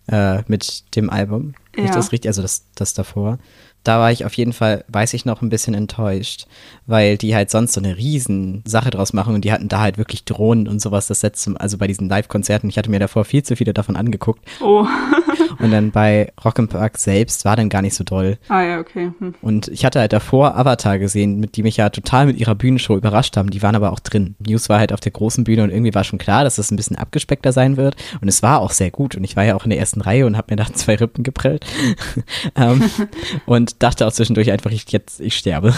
[0.09, 1.55] äh, mit dem Album.
[1.77, 1.83] Ja.
[1.83, 3.39] Nicht das richtig, also das, das davor
[3.85, 6.47] da war ich auf jeden Fall, weiß ich noch, ein bisschen enttäuscht,
[6.87, 9.99] weil die halt sonst so eine riesen Sache draus machen und die hatten da halt
[9.99, 12.68] wirklich Drohnen und sowas das letzte, also bei diesen Live-Konzerten.
[12.68, 14.43] Ich hatte mir davor viel zu viele davon angeguckt.
[14.61, 14.87] Oh.
[15.59, 18.39] und dann bei Rock'n'Park selbst war dann gar nicht so doll.
[18.49, 19.12] Ah ja, okay.
[19.18, 19.35] Hm.
[19.43, 22.97] Und ich hatte halt davor Avatar gesehen, mit die mich ja total mit ihrer Bühnenshow
[22.97, 23.51] überrascht haben.
[23.51, 24.35] Die waren aber auch drin.
[24.39, 26.76] News war halt auf der großen Bühne und irgendwie war schon klar, dass das ein
[26.76, 27.97] bisschen abgespeckter sein wird.
[28.20, 29.14] Und es war auch sehr gut.
[29.14, 31.22] Und ich war ja auch in der ersten Reihe und habe mir da zwei Rippen
[31.22, 31.66] geprellt.
[32.55, 32.82] um,
[33.47, 35.75] ähm, und dachte auch zwischendurch einfach, ich jetzt, ich sterbe.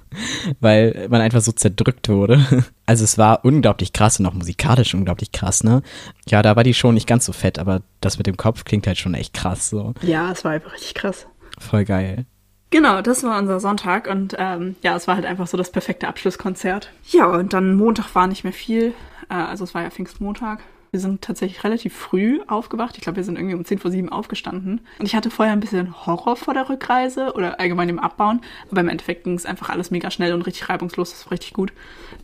[0.60, 2.44] Weil man einfach so zerdrückt wurde.
[2.84, 5.82] Also es war unglaublich krass und auch musikalisch unglaublich krass, ne?
[6.28, 8.86] Ja, da war die schon nicht ganz so fett, aber das mit dem Kopf klingt
[8.86, 9.94] halt schon echt krass so.
[10.02, 11.26] Ja, es war einfach richtig krass.
[11.58, 12.26] Voll geil.
[12.70, 16.08] Genau, das war unser Sonntag und ähm, ja, es war halt einfach so das perfekte
[16.08, 16.90] Abschlusskonzert.
[17.10, 18.92] Ja, und dann Montag war nicht mehr viel.
[19.30, 20.60] Äh, also es war ja Pfingstmontag.
[20.92, 22.98] Wir sind tatsächlich relativ früh aufgewacht.
[22.98, 24.82] Ich glaube, wir sind irgendwie um 10 vor 7 aufgestanden.
[24.98, 28.42] Und ich hatte vorher ein bisschen Horror vor der Rückreise oder allgemein im Abbauen.
[28.70, 31.12] Aber im Endeffekt ging es einfach alles mega schnell und richtig reibungslos.
[31.12, 31.72] Das war richtig gut.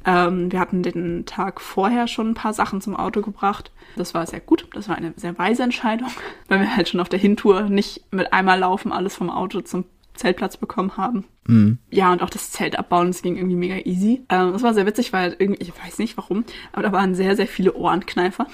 [0.05, 3.71] Ähm, wir hatten den Tag vorher schon ein paar Sachen zum Auto gebracht.
[3.97, 4.69] Das war sehr gut.
[4.75, 6.11] Das war eine sehr weise Entscheidung,
[6.49, 9.87] weil wir halt schon auf der Hintour nicht mit einmal laufen, alles vom Auto zum
[10.13, 11.25] Zeltplatz bekommen haben.
[11.49, 11.79] Mhm.
[11.91, 14.23] Ja, und auch das Zelt abbauen, das ging irgendwie mega easy.
[14.29, 17.35] Ähm, das war sehr witzig, weil irgendwie, ich weiß nicht warum, aber da waren sehr,
[17.37, 18.47] sehr viele Ohrenkneifer.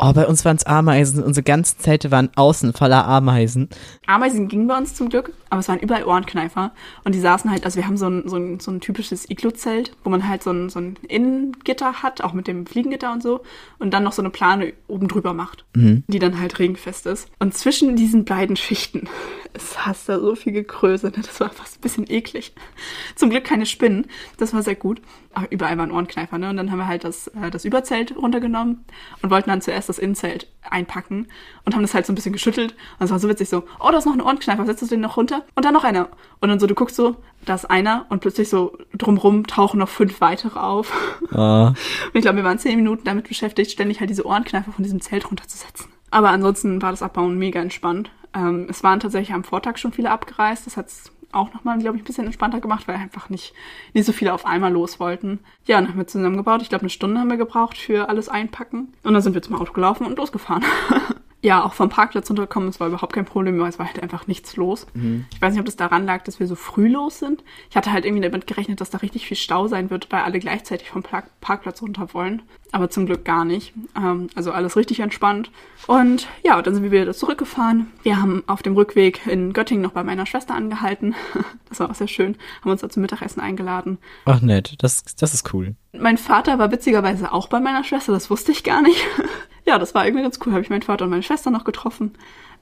[0.00, 1.22] Oh, bei uns waren es Ameisen.
[1.22, 3.68] Unsere ganzen Zelte waren außen voller Ameisen.
[4.06, 6.72] Ameisen gingen bei uns zum Glück, aber es waren überall Ohrenkneifer.
[7.02, 9.96] Und die saßen halt, also wir haben so ein, so ein, so ein typisches Iglo-Zelt,
[10.04, 13.40] wo man halt so ein, so ein Innengitter hat, auch mit dem Fliegengitter und so.
[13.80, 16.04] Und dann noch so eine Plane oben drüber macht, mhm.
[16.06, 17.28] die dann halt regenfest ist.
[17.40, 19.08] Und zwischen diesen beiden Schichten,
[19.52, 21.22] es hast da so viel Gekröse, ne?
[21.22, 22.37] das war fast ein bisschen eklig.
[23.14, 25.00] Zum Glück keine Spinnen, das war sehr gut.
[25.34, 26.50] Aber überall waren Ohrenkneifer, ne?
[26.50, 28.84] Und dann haben wir halt das, äh, das Überzelt runtergenommen
[29.22, 31.28] und wollten dann zuerst das Innenzelt einpacken
[31.64, 32.72] und haben das halt so ein bisschen geschüttelt.
[32.98, 35.00] Und es war so witzig so, oh, da ist noch ein Ohrenkneifer, setzt du den
[35.00, 35.44] noch runter?
[35.54, 36.08] Und dann noch einer.
[36.40, 39.88] Und dann so, du guckst so, da ist einer und plötzlich so drumrum tauchen noch
[39.88, 40.92] fünf weitere auf.
[41.30, 41.68] Ah.
[41.68, 45.00] Und ich glaube, wir waren zehn Minuten damit beschäftigt, ständig halt diese Ohrenkneifer von diesem
[45.00, 45.92] Zelt runterzusetzen.
[46.10, 48.10] Aber ansonsten war das Abbauen mega entspannt.
[48.34, 50.66] Ähm, es waren tatsächlich am Vortag schon viele abgereist.
[50.66, 53.52] Das hat's auch nochmal, glaube ich, ein bisschen entspannter gemacht, weil einfach nicht,
[53.92, 55.40] nicht so viele auf einmal los wollten.
[55.66, 56.62] Ja, dann haben wir zusammengebaut.
[56.62, 58.94] Ich glaube, eine Stunde haben wir gebraucht für alles einpacken.
[59.02, 60.64] Und dann sind wir zum Auto gelaufen und losgefahren.
[61.40, 64.26] Ja, auch vom Parkplatz runterkommen, es war überhaupt kein Problem, weil es war halt einfach
[64.26, 64.86] nichts los.
[65.30, 67.44] Ich weiß nicht, ob das daran lag, dass wir so früh los sind.
[67.70, 70.40] Ich hatte halt irgendwie damit gerechnet, dass da richtig viel Stau sein wird, weil alle
[70.40, 72.42] gleichzeitig vom Pla- Parkplatz runter wollen.
[72.72, 73.72] Aber zum Glück gar nicht.
[73.96, 75.50] Ähm, also alles richtig entspannt.
[75.86, 77.86] Und ja, dann sind wir wieder zurückgefahren.
[78.02, 81.14] Wir haben auf dem Rückweg in Göttingen noch bei meiner Schwester angehalten.
[81.68, 82.34] Das war auch sehr schön.
[82.62, 83.98] Haben uns da zum Mittagessen eingeladen.
[84.24, 85.74] Ach nett, das, das ist cool.
[85.92, 88.98] Mein Vater war witzigerweise auch bei meiner Schwester, das wusste ich gar nicht.
[89.68, 90.52] ja, das war irgendwie ganz cool.
[90.52, 92.14] Habe ich meinen Vater und meine Schwester noch getroffen.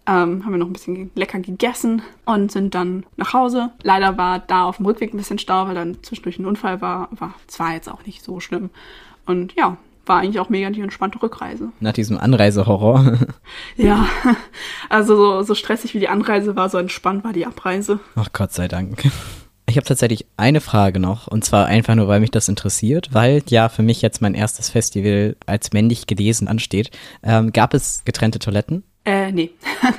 [0.08, 3.70] Ähm, haben wir noch ein bisschen lecker gegessen und sind dann nach Hause.
[3.82, 7.08] Leider war da auf dem Rückweg ein bisschen Stau, weil dann zwischendurch ein Unfall war.
[7.12, 8.70] war es war jetzt auch nicht so schlimm.
[9.24, 11.70] Und ja, war eigentlich auch mega die entspannte Rückreise.
[11.80, 13.18] Nach diesem Anreisehorror.
[13.76, 14.06] Ja,
[14.88, 18.00] also so, so stressig wie die Anreise war, so entspannt war die Abreise.
[18.14, 19.04] Ach Gott sei Dank.
[19.76, 23.42] Ich habe tatsächlich eine Frage noch, und zwar einfach nur, weil mich das interessiert, weil
[23.46, 26.96] ja für mich jetzt mein erstes Festival als männlich gelesen ansteht.
[27.22, 28.84] Ähm, gab es getrennte Toiletten?
[29.04, 29.50] Äh, nee.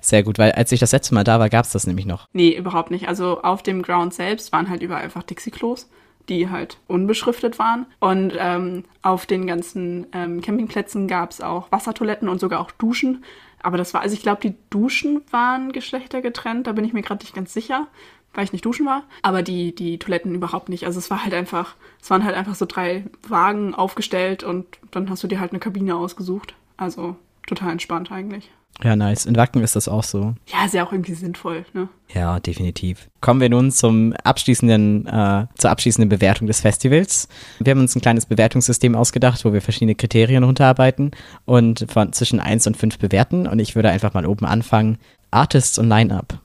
[0.00, 2.28] Sehr gut, weil als ich das letzte Mal da war, gab es das nämlich noch.
[2.32, 3.08] Nee, überhaupt nicht.
[3.08, 5.90] Also auf dem Ground selbst waren halt überall einfach Dixie-Klos,
[6.28, 7.86] die halt unbeschriftet waren.
[7.98, 13.24] Und ähm, auf den ganzen ähm, Campingplätzen gab es auch Wassertoiletten und sogar auch Duschen.
[13.64, 17.24] Aber das war, also ich glaube, die Duschen waren geschlechtergetrennt, da bin ich mir gerade
[17.24, 17.88] nicht ganz sicher,
[18.34, 19.04] weil ich nicht duschen war.
[19.22, 20.86] Aber die, die Toiletten überhaupt nicht.
[20.86, 25.08] Also es war halt einfach, es waren halt einfach so drei Wagen aufgestellt und dann
[25.08, 26.54] hast du dir halt eine Kabine ausgesucht.
[26.76, 27.16] Also
[27.46, 28.50] total entspannt eigentlich.
[28.82, 29.24] Ja, nice.
[29.26, 30.34] In Wacken ist das auch so.
[30.46, 31.88] Ja, ist ja auch irgendwie sinnvoll, ne?
[32.12, 33.08] Ja, definitiv.
[33.20, 37.28] Kommen wir nun zum abschließenden, äh, zur abschließenden Bewertung des Festivals.
[37.60, 41.12] Wir haben uns ein kleines Bewertungssystem ausgedacht, wo wir verschiedene Kriterien runterarbeiten
[41.44, 43.46] und von zwischen 1 und 5 bewerten.
[43.46, 44.98] Und ich würde einfach mal oben anfangen.
[45.30, 46.40] Artists und Line-Up.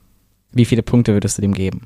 [0.52, 1.82] Wie viele Punkte würdest du dem geben?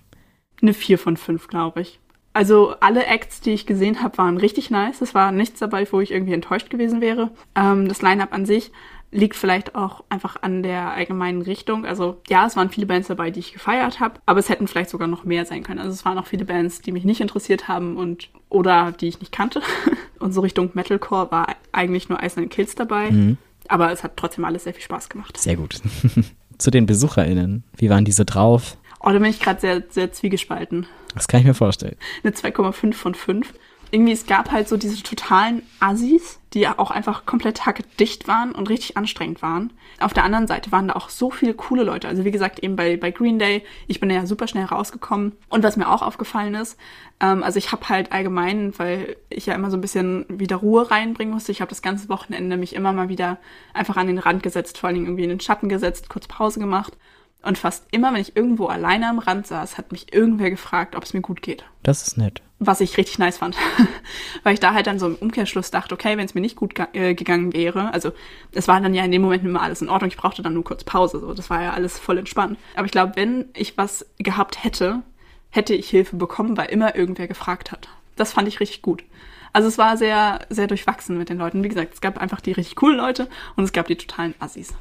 [0.62, 2.00] Eine 4 von 5, glaube ich.
[2.32, 5.00] Also alle Acts, die ich gesehen habe, waren richtig nice.
[5.00, 7.30] Es war nichts dabei, wo ich irgendwie enttäuscht gewesen wäre.
[7.54, 8.72] Ähm, das Line-Up an sich
[9.12, 11.86] liegt vielleicht auch einfach an der allgemeinen Richtung.
[11.86, 14.90] Also ja, es waren viele Bands dabei, die ich gefeiert habe, aber es hätten vielleicht
[14.90, 15.78] sogar noch mehr sein können.
[15.78, 19.20] Also es waren auch viele Bands, die mich nicht interessiert haben und oder die ich
[19.20, 19.62] nicht kannte.
[20.20, 23.36] Und so Richtung Metalcore war eigentlich nur Ice and Kills dabei.
[23.68, 25.36] Aber es hat trotzdem alles sehr viel Spaß gemacht.
[25.36, 25.82] Sehr gut.
[26.64, 27.62] Zu den BesucherInnen.
[27.76, 28.78] Wie waren diese drauf?
[29.00, 30.86] Oh, da bin ich gerade sehr, sehr zwiegespalten.
[31.12, 31.96] Das kann ich mir vorstellen.
[32.22, 33.52] eine 2,5 von 5.
[33.94, 38.68] Irgendwie, es gab halt so diese totalen Assis, die auch einfach komplett hackedicht waren und
[38.68, 39.72] richtig anstrengend waren.
[40.00, 42.08] Auf der anderen Seite waren da auch so viele coole Leute.
[42.08, 45.36] Also wie gesagt, eben bei, bei Green Day, ich bin ja super schnell rausgekommen.
[45.48, 46.76] Und was mir auch aufgefallen ist,
[47.20, 50.90] ähm, also ich habe halt allgemein, weil ich ja immer so ein bisschen wieder Ruhe
[50.90, 53.38] reinbringen musste, ich habe das ganze Wochenende mich immer mal wieder
[53.74, 56.58] einfach an den Rand gesetzt, vor allen Dingen irgendwie in den Schatten gesetzt, kurz Pause
[56.58, 56.94] gemacht.
[57.42, 61.04] Und fast immer, wenn ich irgendwo alleine am Rand saß, hat mich irgendwer gefragt, ob
[61.04, 62.42] es mir gut geht Das ist nett.
[62.66, 63.56] Was ich richtig nice fand.
[64.42, 66.74] Weil ich da halt dann so im Umkehrschluss dachte, okay, wenn es mir nicht gut
[66.92, 68.12] äh, gegangen wäre, also
[68.52, 70.64] es war dann ja in dem Moment immer alles in Ordnung, ich brauchte dann nur
[70.64, 72.58] kurz Pause, so das war ja alles voll entspannt.
[72.74, 75.02] Aber ich glaube, wenn ich was gehabt hätte,
[75.50, 77.88] hätte ich Hilfe bekommen, weil immer irgendwer gefragt hat.
[78.16, 79.04] Das fand ich richtig gut.
[79.52, 81.62] Also es war sehr, sehr durchwachsen mit den Leuten.
[81.62, 84.74] Wie gesagt, es gab einfach die richtig coolen Leute und es gab die totalen Assis.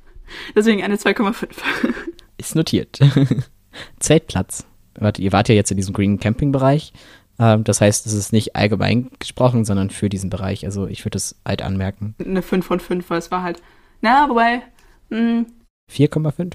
[0.56, 1.46] Deswegen eine 2,5.
[2.36, 2.98] Ist notiert.
[4.00, 4.66] Zeltplatz.
[5.18, 6.92] Ihr wart ja jetzt in diesem Green Camping Bereich.
[7.38, 10.64] Ähm, das heißt, es ist nicht allgemein gesprochen, sondern für diesen Bereich.
[10.64, 12.14] Also ich würde es halt anmerken.
[12.24, 13.62] eine 5 von 5, weil es war halt,
[14.00, 14.62] na, wobei,
[15.10, 15.46] mh,
[15.92, 16.52] 4,5?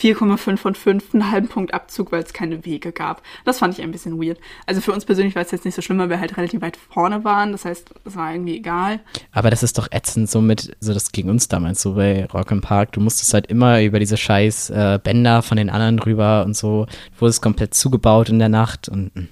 [0.00, 3.22] 4,5 von 5, einen halben Punkt Abzug, weil es keine Wege gab.
[3.44, 4.38] Das fand ich ein bisschen weird.
[4.66, 6.76] Also für uns persönlich war es jetzt nicht so schlimm, weil wir halt relativ weit
[6.76, 7.52] vorne waren.
[7.52, 9.00] Das heißt, es war irgendwie egal.
[9.30, 12.50] Aber das ist doch ätzend, so mit, so das ging uns damals so bei Rock
[12.50, 12.92] im Park.
[12.92, 16.86] Du musstest halt immer über diese scheiß äh, Bänder von den anderen rüber und so.
[17.18, 19.28] Wurde es komplett zugebaut in der Nacht und mm,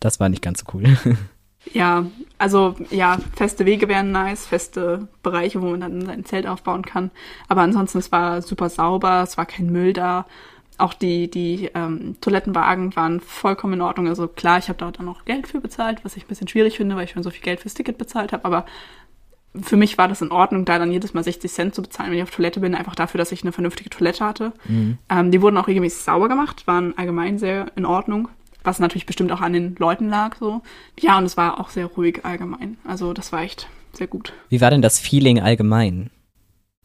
[0.00, 0.84] das war nicht ganz so cool.
[1.72, 2.06] Ja,
[2.38, 7.10] also ja, feste Wege wären nice, feste Bereiche, wo man dann sein Zelt aufbauen kann.
[7.48, 10.26] Aber ansonsten, es war super sauber, es war kein Müll da.
[10.78, 14.08] Auch die, die ähm, Toilettenwagen waren vollkommen in Ordnung.
[14.08, 16.78] Also klar, ich habe da dann auch Geld für bezahlt, was ich ein bisschen schwierig
[16.78, 18.46] finde, weil ich schon so viel Geld fürs Ticket bezahlt habe.
[18.46, 18.64] Aber
[19.60, 22.18] für mich war das in Ordnung, da dann jedes Mal 60 Cent zu bezahlen, wenn
[22.18, 24.52] ich auf Toilette bin, einfach dafür, dass ich eine vernünftige Toilette hatte.
[25.10, 28.28] Ähm, die wurden auch regelmäßig sauber gemacht, waren allgemein sehr in Ordnung,
[28.62, 30.36] was natürlich bestimmt auch an den Leuten lag.
[30.36, 30.62] So.
[30.98, 32.78] Ja, und es war auch sehr ruhig allgemein.
[32.84, 34.32] Also das war echt sehr gut.
[34.48, 36.10] Wie war denn das Feeling allgemein?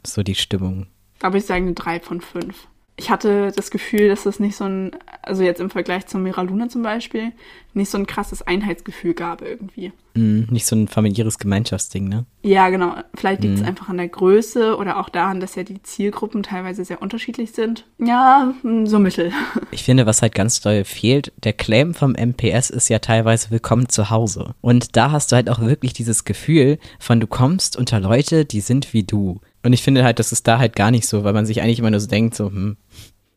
[0.06, 0.88] So die Stimmung.
[1.20, 2.68] Da würde ich sagen eine 3 von 5.
[2.98, 4.92] Ich hatte das Gefühl, dass es nicht so ein,
[5.22, 7.34] also jetzt im Vergleich zum Mira Luna zum Beispiel,
[7.74, 9.92] nicht so ein krasses Einheitsgefühl gab irgendwie.
[10.14, 12.26] Mm, nicht so ein familiäres Gemeinschaftsding, ne?
[12.42, 12.96] Ja, genau.
[13.14, 16.86] Vielleicht liegt es einfach an der Größe oder auch daran, dass ja die Zielgruppen teilweise
[16.86, 17.86] sehr unterschiedlich sind.
[17.98, 19.32] Ja, hm, so mittel.
[19.72, 23.90] Ich finde, was halt ganz doll fehlt, der Claim vom MPS ist ja teilweise willkommen
[23.90, 24.56] zu Hause.
[24.62, 28.62] Und da hast du halt auch wirklich dieses Gefühl von, du kommst unter Leute, die
[28.62, 29.42] sind wie du.
[29.66, 31.80] Und ich finde halt, das ist da halt gar nicht so, weil man sich eigentlich
[31.80, 32.78] immer nur so denkt, so, hm,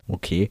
[0.08, 0.50] okay.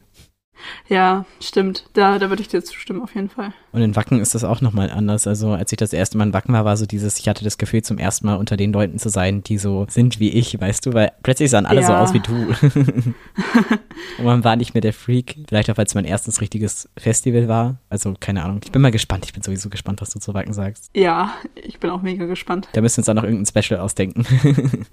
[0.88, 1.84] Ja, stimmt.
[1.92, 3.52] Da, da würde ich dir zustimmen, auf jeden Fall.
[3.72, 5.26] Und in Wacken ist das auch nochmal anders.
[5.26, 7.58] Also, als ich das erste Mal in Wacken war, war so dieses, ich hatte das
[7.58, 10.86] Gefühl, zum ersten Mal unter den Leuten zu sein, die so sind wie ich, weißt
[10.86, 11.86] du, weil plötzlich sahen alle Ja.
[11.86, 12.32] so aus wie du.
[14.18, 15.36] Und man war nicht mehr der Freak.
[15.48, 17.76] Vielleicht auch, weil es mein erstes richtiges Festival war.
[17.90, 18.60] Also, keine Ahnung.
[18.64, 19.24] Ich bin mal gespannt.
[19.26, 20.90] Ich bin sowieso gespannt, was du zu Wacken sagst.
[20.94, 22.68] Ja, ich bin auch mega gespannt.
[22.72, 24.26] Da müssen wir uns dann noch irgendein Special ausdenken.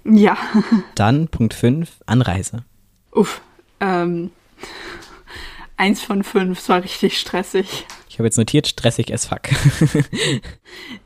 [0.04, 0.36] Ja.
[0.94, 2.64] Dann Punkt 5, Anreise.
[3.12, 3.40] Uff.
[3.80, 4.30] Ähm,
[5.76, 7.86] eins von fünf, es war richtig stressig.
[8.08, 9.42] Ich habe jetzt notiert, stressig as fuck.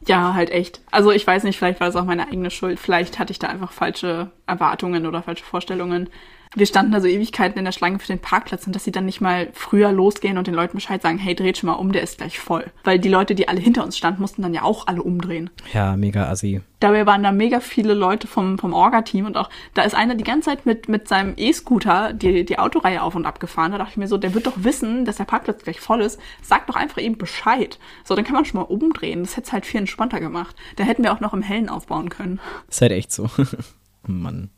[0.06, 0.80] Ja, halt echt.
[0.90, 2.80] Also ich weiß nicht, vielleicht war es auch meine eigene Schuld.
[2.80, 6.08] Vielleicht hatte ich da einfach falsche Erwartungen oder falsche Vorstellungen.
[6.56, 9.04] Wir standen da so Ewigkeiten in der Schlange für den Parkplatz und dass sie dann
[9.06, 12.02] nicht mal früher losgehen und den Leuten Bescheid sagen, hey, dreht schon mal um, der
[12.02, 12.64] ist gleich voll.
[12.82, 15.50] Weil die Leute, die alle hinter uns standen, mussten dann ja auch alle umdrehen.
[15.72, 16.60] ja, mega assi.
[16.80, 20.24] Dabei waren da mega viele Leute vom, vom Orga-Team und auch, da ist einer die
[20.24, 23.70] ganze Zeit mit, mit seinem E-Scooter die, die Autoreihe auf und ab gefahren.
[23.70, 26.18] Da dachte ich mir so, der wird doch wissen, dass der Parkplatz gleich voll ist.
[26.42, 27.78] Sag doch einfach eben Bescheid.
[28.02, 29.22] So, dann kann man schon mal umdrehen.
[29.22, 30.56] Das hätte es halt viel entspannter gemacht.
[30.76, 32.40] Da hätten wir auch noch im Hellen aufbauen können.
[32.68, 33.30] Ist halt echt so.
[34.06, 34.50] Mann.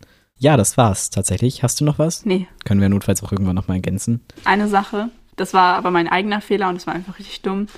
[0.42, 1.62] Ja, das war's tatsächlich.
[1.62, 2.26] Hast du noch was?
[2.26, 4.20] Nee, Können wir notfalls auch irgendwann nochmal ergänzen.
[4.44, 7.68] eine Sache, das war aber mein eigener Fehler und das war einfach richtig dumm.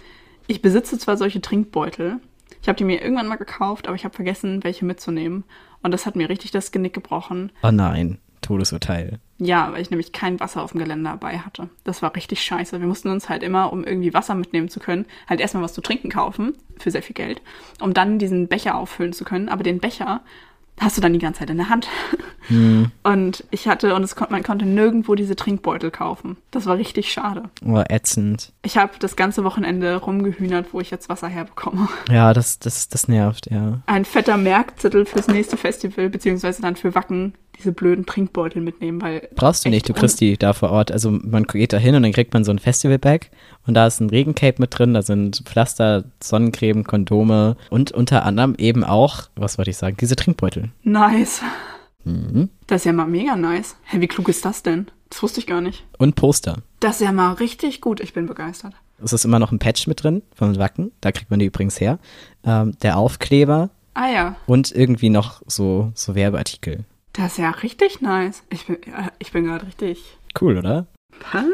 [0.46, 2.20] Ich besitze zwar solche Trinkbeutel.
[2.62, 5.44] Ich habe die mir irgendwann mal gekauft, aber ich habe vergessen, welche mitzunehmen.
[5.82, 7.52] Und das hat mir richtig das Genick gebrochen.
[7.62, 9.18] Oh nein, Todesurteil.
[9.36, 11.68] Ja, weil ich nämlich kein Wasser auf dem Gelände dabei hatte.
[11.84, 12.80] Das war richtig scheiße.
[12.80, 15.82] Wir mussten uns halt immer, um irgendwie Wasser mitnehmen zu können, halt erstmal was zu
[15.82, 17.42] trinken kaufen, für sehr viel Geld,
[17.80, 19.50] um dann diesen Becher auffüllen zu können.
[19.50, 20.22] Aber den Becher
[20.80, 21.88] hast du dann die ganze Zeit in der Hand.
[23.02, 26.36] Und ich hatte, und es kon man konnte nirgendwo diese Trinkbeutel kaufen.
[26.50, 27.44] Das war richtig schade.
[27.64, 28.52] Oh, ätzend.
[28.62, 31.88] Ich habe das ganze Wochenende rumgehühnert, wo ich jetzt Wasser herbekomme.
[32.10, 33.80] Ja, das, das, das nervt, ja.
[33.86, 39.28] Ein fetter Merkzettel fürs nächste Festival, beziehungsweise dann für Wacken diese blöden Trinkbeutel mitnehmen, weil.
[39.34, 40.90] Brauchst du nicht, du kriegst die da vor Ort.
[40.90, 43.30] Also man geht da hin und dann kriegt man so ein Festival-Bag
[43.66, 48.54] und da ist ein Regencape mit drin, da sind Pflaster, Sonnencreme, Kondome und unter anderem
[48.58, 50.70] eben auch, was wollte ich sagen, diese Trinkbeutel.
[50.82, 51.42] Nice.
[52.04, 52.50] Mhm.
[52.66, 53.76] Das ist ja mal mega nice.
[53.84, 54.86] Hä, wie klug ist das denn?
[55.08, 55.84] Das wusste ich gar nicht.
[55.98, 56.58] Und Poster.
[56.80, 58.00] Das ist ja mal richtig gut.
[58.00, 58.74] Ich bin begeistert.
[59.02, 61.80] Es ist immer noch ein Patch mit drin von Wacken, da kriegt man die übrigens
[61.80, 61.98] her.
[62.44, 66.84] Ähm, der Aufkleber Ah ja, und irgendwie noch so, so Werbeartikel.
[67.14, 68.42] Das ist ja richtig nice.
[68.50, 70.18] Ich bin, ja, ich bin gerade richtig.
[70.40, 70.86] Cool, oder?
[71.32, 71.44] Was?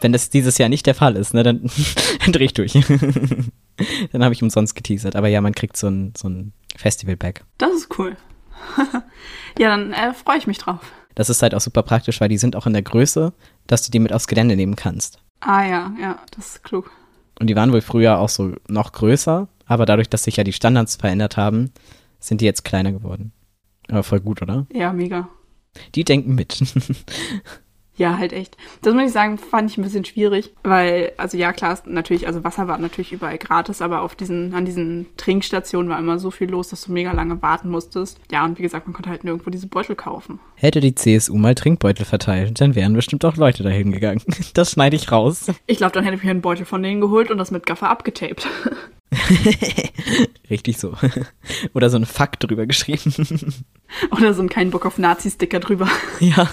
[0.00, 1.70] Wenn das dieses Jahr nicht der Fall ist, ne, dann,
[2.24, 2.72] dann dreh ich durch.
[4.12, 5.16] dann habe ich umsonst geteasert.
[5.16, 7.44] Aber ja, man kriegt so ein, so ein Festival-Bag.
[7.58, 8.16] Das ist cool.
[9.58, 10.80] ja, dann äh, freue ich mich drauf.
[11.14, 13.32] Das ist halt auch super praktisch, weil die sind auch in der Größe,
[13.66, 15.18] dass du die mit aufs Gelände nehmen kannst.
[15.40, 16.90] Ah ja, ja, das ist klug.
[17.40, 20.52] Und die waren wohl früher auch so noch größer, aber dadurch, dass sich ja die
[20.52, 21.72] Standards verändert haben,
[22.20, 23.32] sind die jetzt kleiner geworden.
[23.88, 24.66] Aber voll gut, oder?
[24.72, 25.28] Ja, mega.
[25.94, 26.58] Die denken mit.
[27.96, 28.56] Ja, halt echt.
[28.82, 32.26] Das muss ich sagen, fand ich ein bisschen schwierig, weil, also ja, klar, ist natürlich,
[32.26, 36.30] also Wasser war natürlich überall gratis, aber auf diesen, an diesen Trinkstationen war immer so
[36.30, 38.20] viel los, dass du mega lange warten musstest.
[38.30, 40.40] Ja, und wie gesagt, man konnte halt nirgendwo diese Beutel kaufen.
[40.56, 44.22] Hätte die CSU mal Trinkbeutel verteilt, dann wären bestimmt auch Leute dahin gegangen.
[44.54, 45.50] Das schneide ich raus.
[45.66, 47.90] Ich glaube, dann hätte ich mir einen Beutel von denen geholt und das mit Gaffer
[47.90, 48.46] abgetaped.
[50.50, 50.94] Richtig so.
[51.74, 53.14] Oder so ein Fakt drüber geschrieben.
[54.10, 55.88] Oder so ein kein Bock auf Nazi-Sticker drüber.
[56.20, 56.48] ja.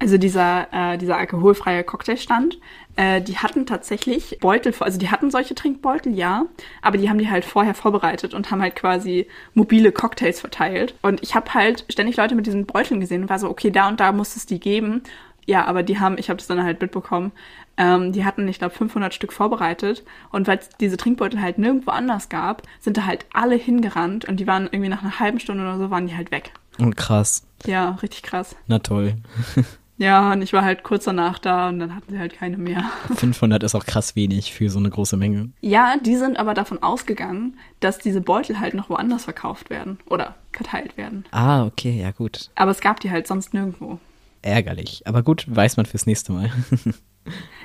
[0.00, 2.58] Also dieser, äh, dieser alkoholfreie Cocktailstand,
[2.96, 6.46] äh, die hatten tatsächlich Beutel, also die hatten solche Trinkbeutel, ja,
[6.82, 10.94] aber die haben die halt vorher vorbereitet und haben halt quasi mobile Cocktails verteilt.
[11.02, 13.88] Und ich habe halt ständig Leute mit diesen Beuteln gesehen und war so, okay, da
[13.88, 15.02] und da muss es die geben.
[15.46, 17.32] Ja, aber die haben, ich habe das dann halt mitbekommen,
[17.76, 20.04] ähm, die hatten, ich glaube, 500 Stück vorbereitet.
[20.30, 24.38] Und weil es diese Trinkbeutel halt nirgendwo anders gab, sind da halt alle hingerannt und
[24.38, 26.52] die waren irgendwie nach einer halben Stunde oder so, waren die halt weg.
[26.80, 27.46] Oh, krass.
[27.66, 28.56] Ja, richtig krass.
[28.66, 29.16] Na toll.
[30.00, 32.84] Ja, und ich war halt kurz danach da und dann hatten sie halt keine mehr.
[33.16, 35.50] 500 ist auch krass wenig für so eine große Menge.
[35.60, 40.36] Ja, die sind aber davon ausgegangen, dass diese Beutel halt noch woanders verkauft werden oder
[40.52, 41.24] verteilt werden.
[41.32, 42.50] Ah, okay, ja gut.
[42.54, 43.98] Aber es gab die halt sonst nirgendwo.
[44.42, 45.02] Ärgerlich.
[45.04, 46.52] Aber gut, weiß man fürs nächste Mal.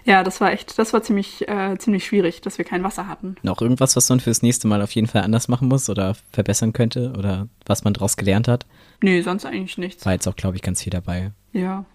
[0.06, 3.36] Ja, das war echt, das war ziemlich, äh, ziemlich schwierig, dass wir kein Wasser hatten.
[3.42, 6.74] Noch irgendwas, was man fürs nächste Mal auf jeden Fall anders machen muss oder verbessern
[6.74, 8.66] könnte oder was man daraus gelernt hat?
[9.02, 10.06] Nee, sonst eigentlich nichts.
[10.06, 11.32] War jetzt auch, glaube ich, ganz viel dabei.
[11.54, 11.86] Ja.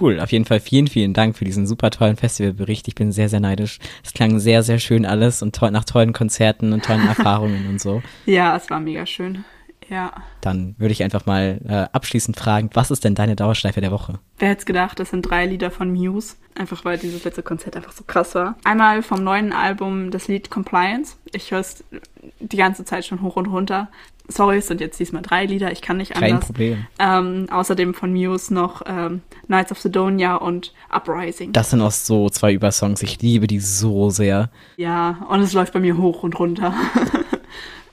[0.00, 2.88] Cool, auf jeden Fall vielen, vielen Dank für diesen super tollen Festivalbericht.
[2.88, 3.78] Ich bin sehr, sehr neidisch.
[4.04, 7.80] Es klang sehr, sehr schön alles und toll, nach tollen Konzerten und tollen Erfahrungen und
[7.80, 8.02] so.
[8.26, 9.44] Ja, es war mega schön.
[9.88, 10.12] Ja.
[10.40, 14.18] Dann würde ich einfach mal äh, abschließend fragen, was ist denn deine Dauerschleife der Woche?
[14.38, 16.36] Wer hätte gedacht, das sind drei Lieder von Muse.
[16.54, 18.56] Einfach weil dieses letzte Konzert einfach so krass war.
[18.64, 21.16] Einmal vom neuen Album das Lied Compliance.
[21.32, 21.84] Ich höre es
[22.40, 23.88] die ganze Zeit schon hoch und runter.
[24.30, 26.46] Sorry, es sind jetzt diesmal drei Lieder, ich kann nicht Kein anders.
[26.46, 26.86] Problem.
[26.98, 31.52] Ähm, außerdem von Muse noch ähm, Knights of Sidonia und Uprising.
[31.52, 33.02] Das sind auch so zwei Übersongs.
[33.02, 34.50] Ich liebe die so sehr.
[34.76, 36.74] Ja, und es läuft bei mir hoch und runter.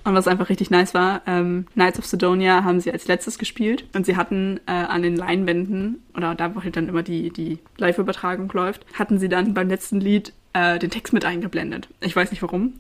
[0.06, 3.86] und was einfach richtig nice war, ähm, Knights of Sidonia haben sie als letztes gespielt
[3.94, 7.60] und sie hatten äh, an den Leinwänden, oder da wo halt dann immer die, die
[7.78, 11.90] Live-Übertragung läuft, hatten sie dann beim letzten Lied äh, den Text mit eingeblendet.
[12.02, 12.76] Ich weiß nicht warum,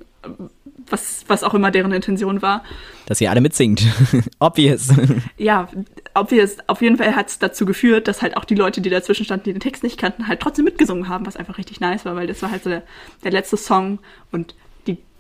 [0.88, 2.64] was, was auch immer deren Intention war.
[3.08, 3.84] Dass ihr alle mitsingt.
[4.40, 4.90] Obvious.
[5.38, 5.68] Ja,
[6.14, 9.26] obvious, auf jeden Fall hat es dazu geführt, dass halt auch die Leute, die dazwischen
[9.26, 12.16] standen, die den Text nicht kannten, halt trotzdem mitgesungen haben, was einfach richtig nice war,
[12.16, 12.84] weil das war halt so der,
[13.24, 14.00] der letzte Song
[14.32, 14.56] und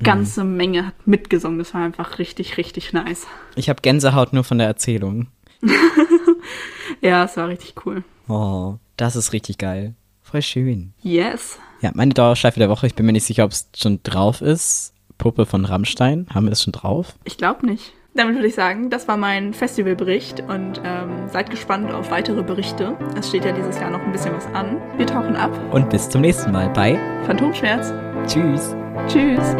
[0.03, 1.59] ganze Menge hat mitgesungen.
[1.59, 3.27] Das war einfach richtig, richtig nice.
[3.55, 5.27] Ich habe Gänsehaut nur von der Erzählung.
[7.01, 8.03] Ja, es war richtig cool.
[8.27, 9.93] Oh, das ist richtig geil.
[10.21, 10.93] Voll schön.
[11.01, 11.59] Yes.
[11.81, 14.93] Ja, meine Dauerschleife der Woche, ich bin mir nicht sicher, ob es schon drauf ist.
[15.17, 16.27] Puppe von Rammstein.
[16.33, 17.15] Haben wir das schon drauf?
[17.23, 17.93] Ich glaube nicht.
[18.15, 22.97] Damit würde ich sagen, das war mein Festivalbericht und ähm, seid gespannt auf weitere Berichte.
[23.17, 24.81] Es steht ja dieses Jahr noch ein bisschen was an.
[24.97, 25.51] Wir tauchen ab.
[25.73, 27.91] Und bis zum nächsten Mal bei Phantomschmerz.
[28.25, 28.75] Tschüss.
[29.07, 29.55] Tschüss.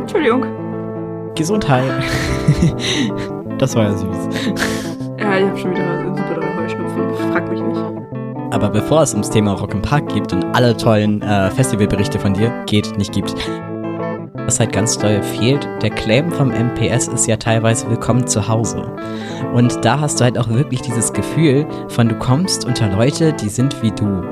[0.00, 0.46] Entschuldigung.
[1.34, 1.84] Gesundheit.
[3.58, 4.28] das war ja süß.
[5.18, 7.32] Ja, ich habe schon wieder super doll Heuschnupfen.
[7.32, 7.80] Frag mich nicht.
[8.52, 12.34] Aber bevor es ums Thema Rock im Park geht und alle tollen äh, Festivalberichte von
[12.34, 13.34] dir geht, nicht gibt,
[14.46, 18.94] was halt ganz doll fehlt, der Claim vom MPS ist ja teilweise willkommen zu Hause.
[19.52, 23.48] Und da hast du halt auch wirklich dieses Gefühl von du kommst unter Leute, die
[23.48, 24.22] sind wie du.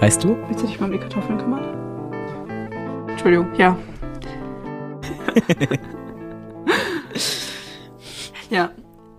[0.00, 0.36] Weißt du?
[0.48, 3.08] Willst du dich mal um die Kartoffeln kümmern?
[3.08, 3.76] Entschuldigung, ja.
[8.50, 8.70] ja,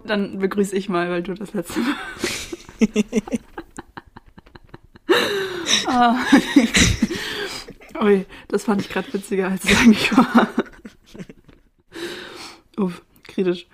[0.06, 1.96] dann begrüße ich mal, weil du das letzte Mal.
[5.88, 6.16] ah.
[8.02, 10.50] Ui, das fand ich gerade witziger, als es eigentlich war.
[12.78, 13.68] Uff, kritisch.